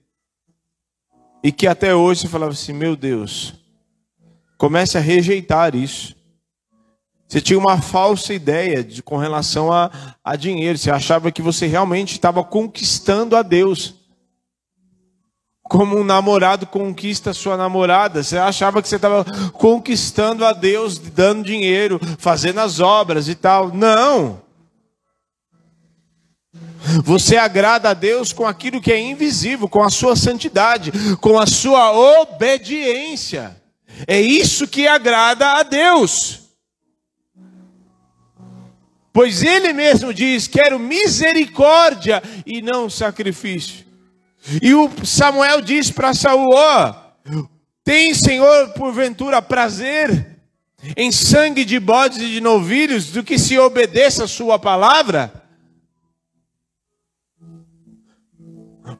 [1.45, 3.53] e que até hoje você falava assim: meu Deus,
[4.57, 6.17] comece a rejeitar isso.
[7.29, 9.91] Você tinha uma falsa ideia de, com relação a,
[10.25, 13.95] a dinheiro, você achava que você realmente estava conquistando a Deus
[15.65, 18.23] como um namorado conquista sua namorada.
[18.23, 23.69] Você achava que você estava conquistando a Deus, dando dinheiro, fazendo as obras e tal.
[23.75, 24.44] Não.
[27.03, 31.47] Você agrada a Deus com aquilo que é invisível, com a sua santidade, com a
[31.47, 33.57] sua obediência.
[34.07, 36.41] É isso que agrada a Deus.
[39.13, 43.85] Pois ele mesmo diz: Quero misericórdia e não sacrifício.
[44.61, 46.95] E o Samuel diz para Saul: Ó,
[47.85, 50.35] tem Senhor porventura prazer
[50.97, 55.44] em sangue de bodes e de novilhos do que se obedeça a sua palavra?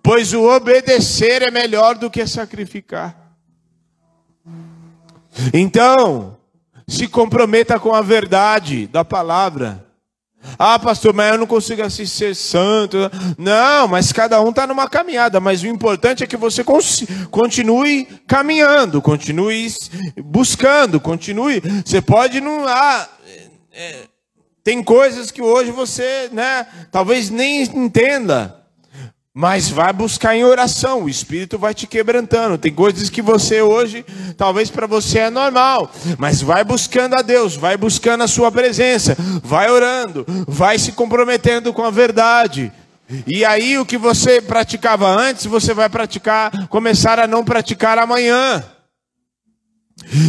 [0.05, 3.17] Pois o obedecer é melhor do que sacrificar.
[5.51, 6.37] Então,
[6.87, 9.83] se comprometa com a verdade da palavra.
[10.59, 12.99] Ah, pastor, mas eu não consigo assim ser santo.
[13.39, 15.41] Não, mas cada um está numa caminhada.
[15.41, 16.63] Mas o importante é que você
[17.31, 19.67] continue caminhando, continue
[20.23, 21.63] buscando, continue.
[21.83, 22.69] Você pode não.
[22.69, 23.09] Ah,
[23.73, 24.03] é,
[24.63, 28.64] tem coisas que hoje você, né, talvez nem entenda.
[29.37, 32.57] Mas vai buscar em oração, o Espírito vai te quebrantando.
[32.57, 34.07] Tem coisas que você hoje,
[34.37, 39.17] talvez para você é normal, mas vai buscando a Deus, vai buscando a Sua presença,
[39.43, 42.73] vai orando, vai se comprometendo com a verdade.
[43.27, 48.63] E aí o que você praticava antes, você vai praticar, começar a não praticar amanhã.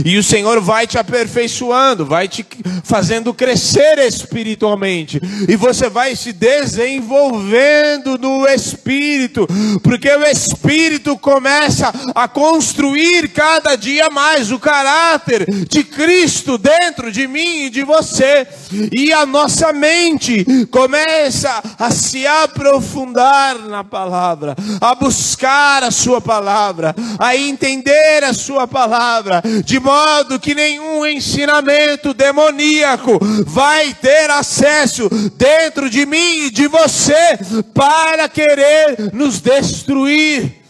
[0.06, 2.45] E o Senhor vai te aperfeiçoando, vai te
[2.84, 5.19] fazendo crescer espiritualmente.
[5.47, 9.47] E você vai se desenvolvendo no espírito,
[9.84, 17.27] porque o espírito começa a construir cada dia mais o caráter de Cristo dentro de
[17.27, 18.47] mim e de você.
[18.95, 26.95] E a nossa mente começa a se aprofundar na palavra, a buscar a sua palavra,
[27.19, 35.90] a entender a sua palavra de modo que nenhum ensinamento demoníaco vai ter acesso dentro
[35.90, 37.38] de mim e de você
[37.74, 40.64] para querer nos destruir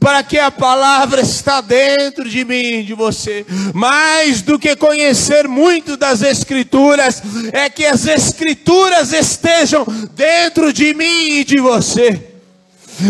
[0.00, 3.44] para que a palavra está dentro de mim de você.
[3.74, 11.40] Mais do que conhecer muito das escrituras, é que as escrituras estejam dentro de mim
[11.40, 12.35] e de você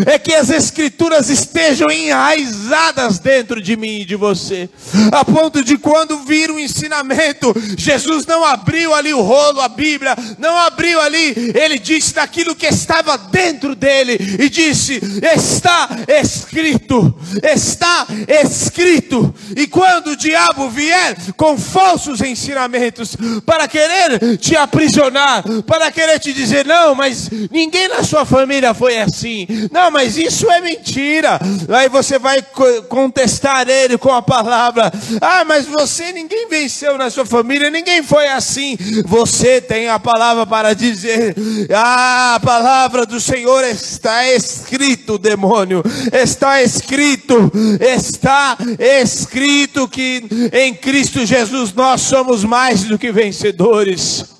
[0.06, 4.68] é que as escrituras estejam enraizadas dentro de mim e de você,
[5.12, 10.16] a ponto de quando vir um ensinamento, Jesus não abriu ali o rolo, a Bíblia,
[10.38, 15.00] não abriu ali, ele disse daquilo que estava dentro dele e disse:
[15.34, 19.34] Está escrito, está escrito.
[19.56, 26.32] E quando o diabo vier com falsos ensinamentos para querer te aprisionar, para querer te
[26.32, 29.46] dizer, não, mas ninguém na sua família foi assim
[29.76, 31.38] não, mas isso é mentira.
[31.68, 32.42] Aí você vai
[32.88, 34.90] contestar ele com a palavra.
[35.20, 38.74] Ah, mas você, ninguém venceu na sua família, ninguém foi assim.
[39.04, 41.36] Você tem a palavra para dizer.
[41.74, 45.82] Ah, a palavra do Senhor está escrito, demônio.
[46.10, 50.24] Está escrito, está escrito que
[50.54, 54.35] em Cristo Jesus nós somos mais do que vencedores.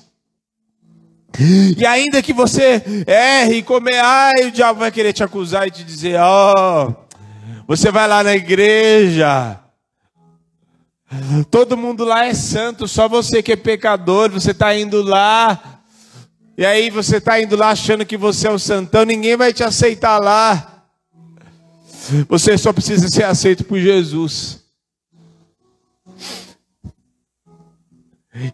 [1.39, 5.71] E ainda que você erre e comer, ai, o diabo vai querer te acusar e
[5.71, 6.95] te dizer: Ó, oh,
[7.67, 9.59] você vai lá na igreja,
[11.51, 15.81] todo mundo lá é santo, só você que é pecador, você está indo lá,
[16.57, 19.63] e aí você está indo lá achando que você é o santão, ninguém vai te
[19.63, 20.73] aceitar lá.
[22.29, 24.66] Você só precisa ser aceito por Jesus.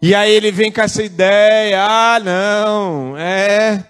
[0.00, 3.84] E aí ele vem com essa ideia: ah, não, é.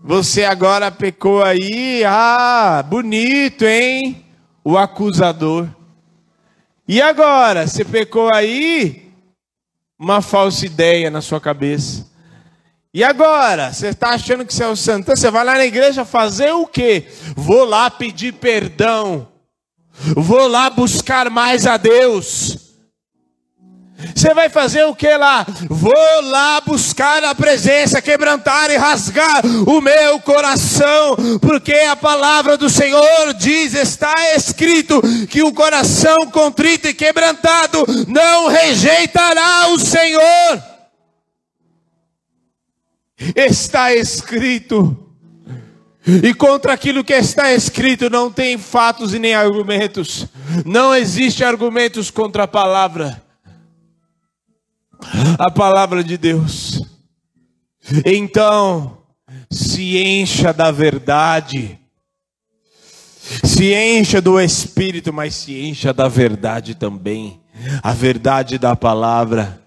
[0.00, 4.24] Você agora pecou aí, ah, bonito, hein?
[4.64, 5.68] O acusador.
[6.86, 9.12] E agora, você pecou aí?
[9.98, 12.06] Uma falsa ideia na sua cabeça.
[12.94, 15.14] E agora, você está achando que você é o santão?
[15.14, 17.06] Você vai lá na igreja fazer o quê?
[17.36, 19.28] Vou lá pedir perdão.
[20.16, 22.67] Vou lá buscar mais a Deus.
[24.14, 25.44] Você vai fazer o que lá?
[25.68, 32.70] Vou lá buscar a presença, quebrantar e rasgar o meu coração, porque a palavra do
[32.70, 40.62] Senhor diz: está escrito que o coração contrito e quebrantado não rejeitará o Senhor.
[43.34, 44.96] Está escrito.
[46.22, 50.26] E contra aquilo que está escrito não tem fatos e nem argumentos.
[50.64, 53.27] Não existe argumentos contra a palavra
[55.38, 56.82] a palavra de Deus.
[58.04, 58.98] Então,
[59.50, 61.78] se encha da verdade,
[63.44, 67.40] se encha do Espírito, mas se encha da verdade também,
[67.82, 69.62] a verdade da palavra.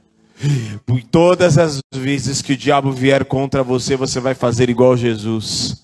[0.86, 5.84] Por todas as vezes que o diabo vier contra você, você vai fazer igual Jesus.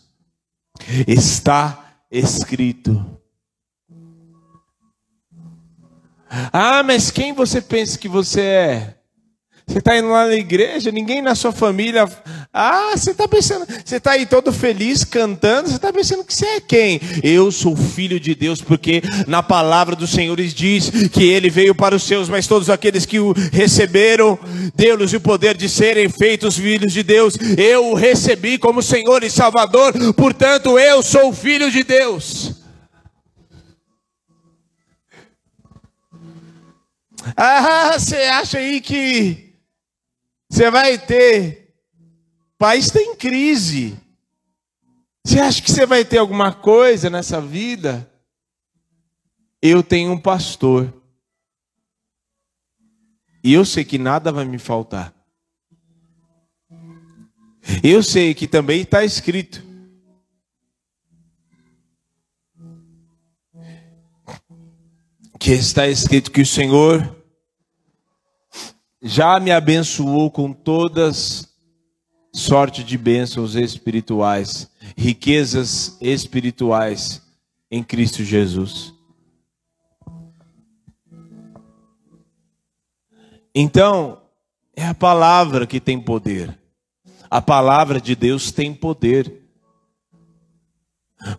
[1.07, 3.05] Está escrito.
[6.51, 8.96] Ah, mas quem você pensa que você é?
[9.67, 12.07] Você está indo lá na igreja, ninguém na sua família.
[12.53, 16.45] Ah, você está pensando, você está aí todo feliz cantando, você está pensando que você
[16.45, 17.01] é quem?
[17.21, 21.93] Eu sou filho de Deus, porque na palavra do Senhor diz que ele veio para
[21.93, 24.39] os seus, mas todos aqueles que o receberam,
[24.73, 27.37] deu-lhes o poder de serem feitos filhos de Deus.
[27.57, 32.53] Eu o recebi como Senhor e Salvador, portanto eu sou filho de Deus.
[37.35, 39.46] Ah, você acha aí que
[40.49, 41.75] você vai ter.
[42.55, 43.97] O país está em crise.
[45.25, 48.09] Você acha que você vai ter alguma coisa nessa vida?
[49.61, 50.93] Eu tenho um pastor.
[53.43, 55.13] E eu sei que nada vai me faltar.
[57.83, 59.61] Eu sei que também está escrito.
[65.39, 67.15] Que está escrito que o Senhor
[69.07, 71.47] já me abençoou com todas
[72.33, 77.21] sorte de bênçãos espirituais, riquezas espirituais
[77.71, 78.93] em Cristo Jesus.
[83.55, 84.21] Então,
[84.75, 86.59] é a palavra que tem poder.
[87.31, 89.41] A palavra de Deus tem poder.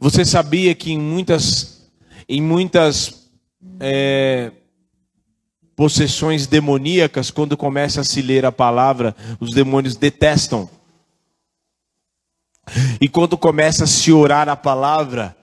[0.00, 1.92] Você sabia que em muitas,
[2.26, 3.30] em muitas
[3.78, 4.52] é,
[5.78, 10.68] possessões demoníacas, quando começa a se ler a palavra, os demônios detestam.
[13.00, 15.36] E quando começa a se orar a palavra,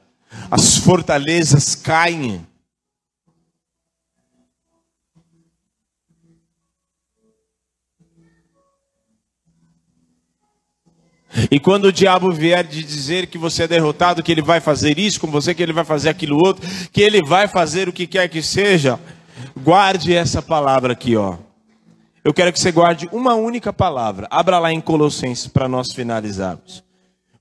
[0.51, 2.45] as fortalezas caem.
[11.49, 14.99] E quando o diabo vier de dizer que você é derrotado, que ele vai fazer
[14.99, 18.05] isso com você, que ele vai fazer aquilo outro, que ele vai fazer o que
[18.05, 18.99] quer que seja,
[19.57, 21.37] Guarde essa palavra aqui, ó.
[22.23, 24.27] Eu quero que você guarde uma única palavra.
[24.29, 26.83] Abra lá em Colossenses para nós finalizarmos.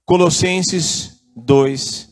[0.04, 2.08] Colossenses 2,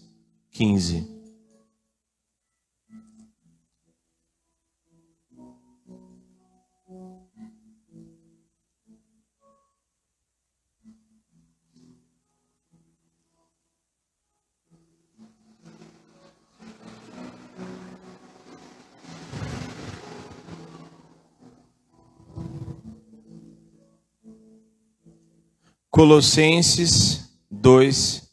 [25.92, 28.26] Colossenses 2,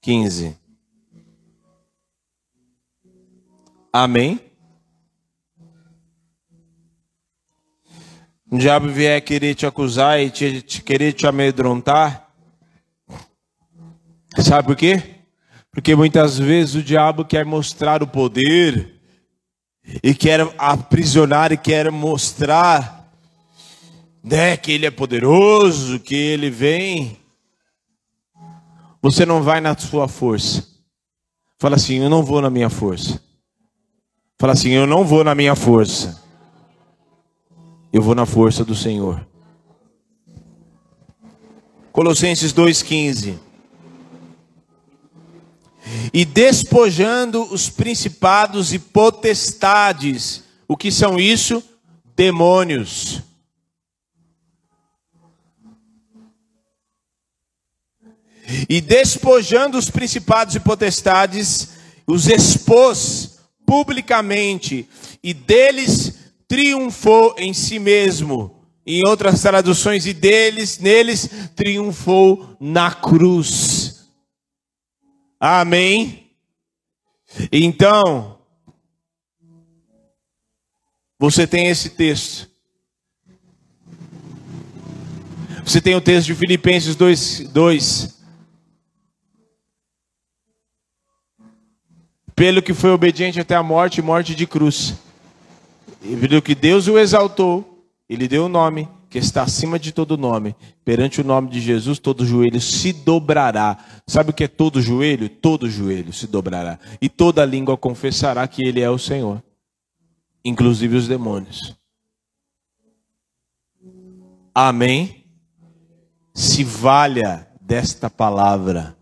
[0.00, 0.56] 15.
[3.92, 4.40] Amém?
[8.50, 12.32] O diabo vier querer te acusar e te, te, querer te amedrontar,
[14.38, 15.02] sabe por quê?
[15.70, 18.98] Porque muitas vezes o diabo quer mostrar o poder
[20.02, 22.97] e quer aprisionar e quer mostrar
[24.28, 27.16] né, que ele é poderoso, que ele vem.
[29.00, 30.66] Você não vai na sua força.
[31.58, 33.22] Fala assim: Eu não vou na minha força.
[34.38, 36.22] Fala assim: Eu não vou na minha força.
[37.92, 39.26] Eu vou na força do Senhor.
[41.90, 43.38] Colossenses 2,15.
[46.12, 50.44] E despojando os principados e potestades.
[50.66, 51.62] O que são isso?
[52.14, 53.22] Demônios
[58.68, 61.70] e despojando os principados e potestades,
[62.06, 64.88] os expôs publicamente
[65.22, 68.56] e deles triunfou em si mesmo.
[68.86, 74.08] Em outras traduções, e deles, neles triunfou na cruz.
[75.38, 76.30] Amém.
[77.52, 78.38] Então,
[81.18, 82.48] você tem esse texto.
[85.62, 88.17] Você tem o texto de Filipenses 2, 2
[92.38, 94.94] pelo que foi obediente até a morte, morte de cruz.
[96.00, 100.16] E pelo que Deus o exaltou, ele deu o nome que está acima de todo
[100.16, 100.54] nome.
[100.84, 103.76] Perante o nome de Jesus, todo joelho se dobrará.
[104.06, 105.28] Sabe o que é todo joelho?
[105.28, 106.78] Todo joelho se dobrará.
[107.00, 109.42] E toda língua confessará que ele é o Senhor,
[110.44, 111.76] inclusive os demônios.
[114.54, 115.24] Amém?
[116.32, 118.97] Se valha desta palavra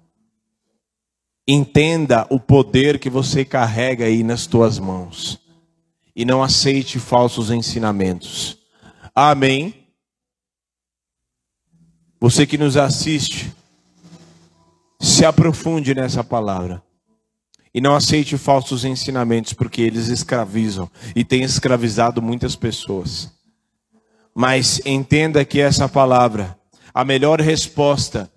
[1.48, 5.40] Entenda o poder que você carrega aí nas tuas mãos.
[6.14, 8.59] E não aceite falsos ensinamentos.
[9.14, 9.86] Amém.
[12.18, 13.52] Você que nos assiste,
[14.98, 16.82] se aprofunde nessa palavra.
[17.73, 23.31] E não aceite falsos ensinamentos, porque eles escravizam e têm escravizado muitas pessoas.
[24.35, 26.59] Mas entenda que essa palavra,
[26.93, 28.32] a melhor resposta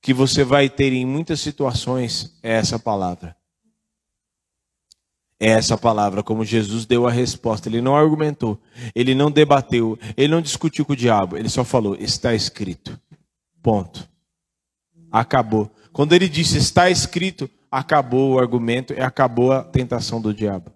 [0.00, 3.36] que você vai ter em muitas situações é essa palavra.
[5.40, 7.68] É essa palavra, como Jesus deu a resposta.
[7.68, 8.60] Ele não argumentou,
[8.94, 12.98] ele não debateu, ele não discutiu com o diabo, ele só falou: está escrito.
[13.62, 14.08] Ponto.
[15.12, 15.70] Acabou.
[15.92, 20.72] Quando ele disse está escrito, acabou o argumento e acabou a tentação do diabo.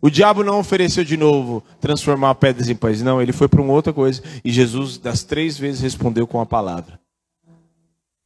[0.00, 3.00] O diabo não ofereceu de novo transformar pedras em pães.
[3.00, 4.22] Não, ele foi para uma outra coisa.
[4.44, 7.00] E Jesus, das três vezes, respondeu com a palavra.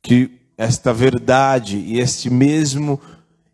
[0.09, 3.01] Que esta verdade e este mesmo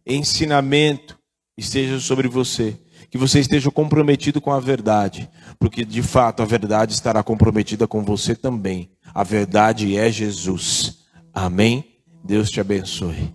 [0.07, 1.19] ensinamento
[1.57, 2.79] esteja sobre você.
[3.11, 5.29] Que você esteja comprometido com a verdade.
[5.59, 8.91] Porque, de fato, a verdade estará comprometida com você também.
[9.13, 10.99] A verdade é Jesus.
[11.33, 11.85] Amém?
[12.25, 13.35] Deus te abençoe.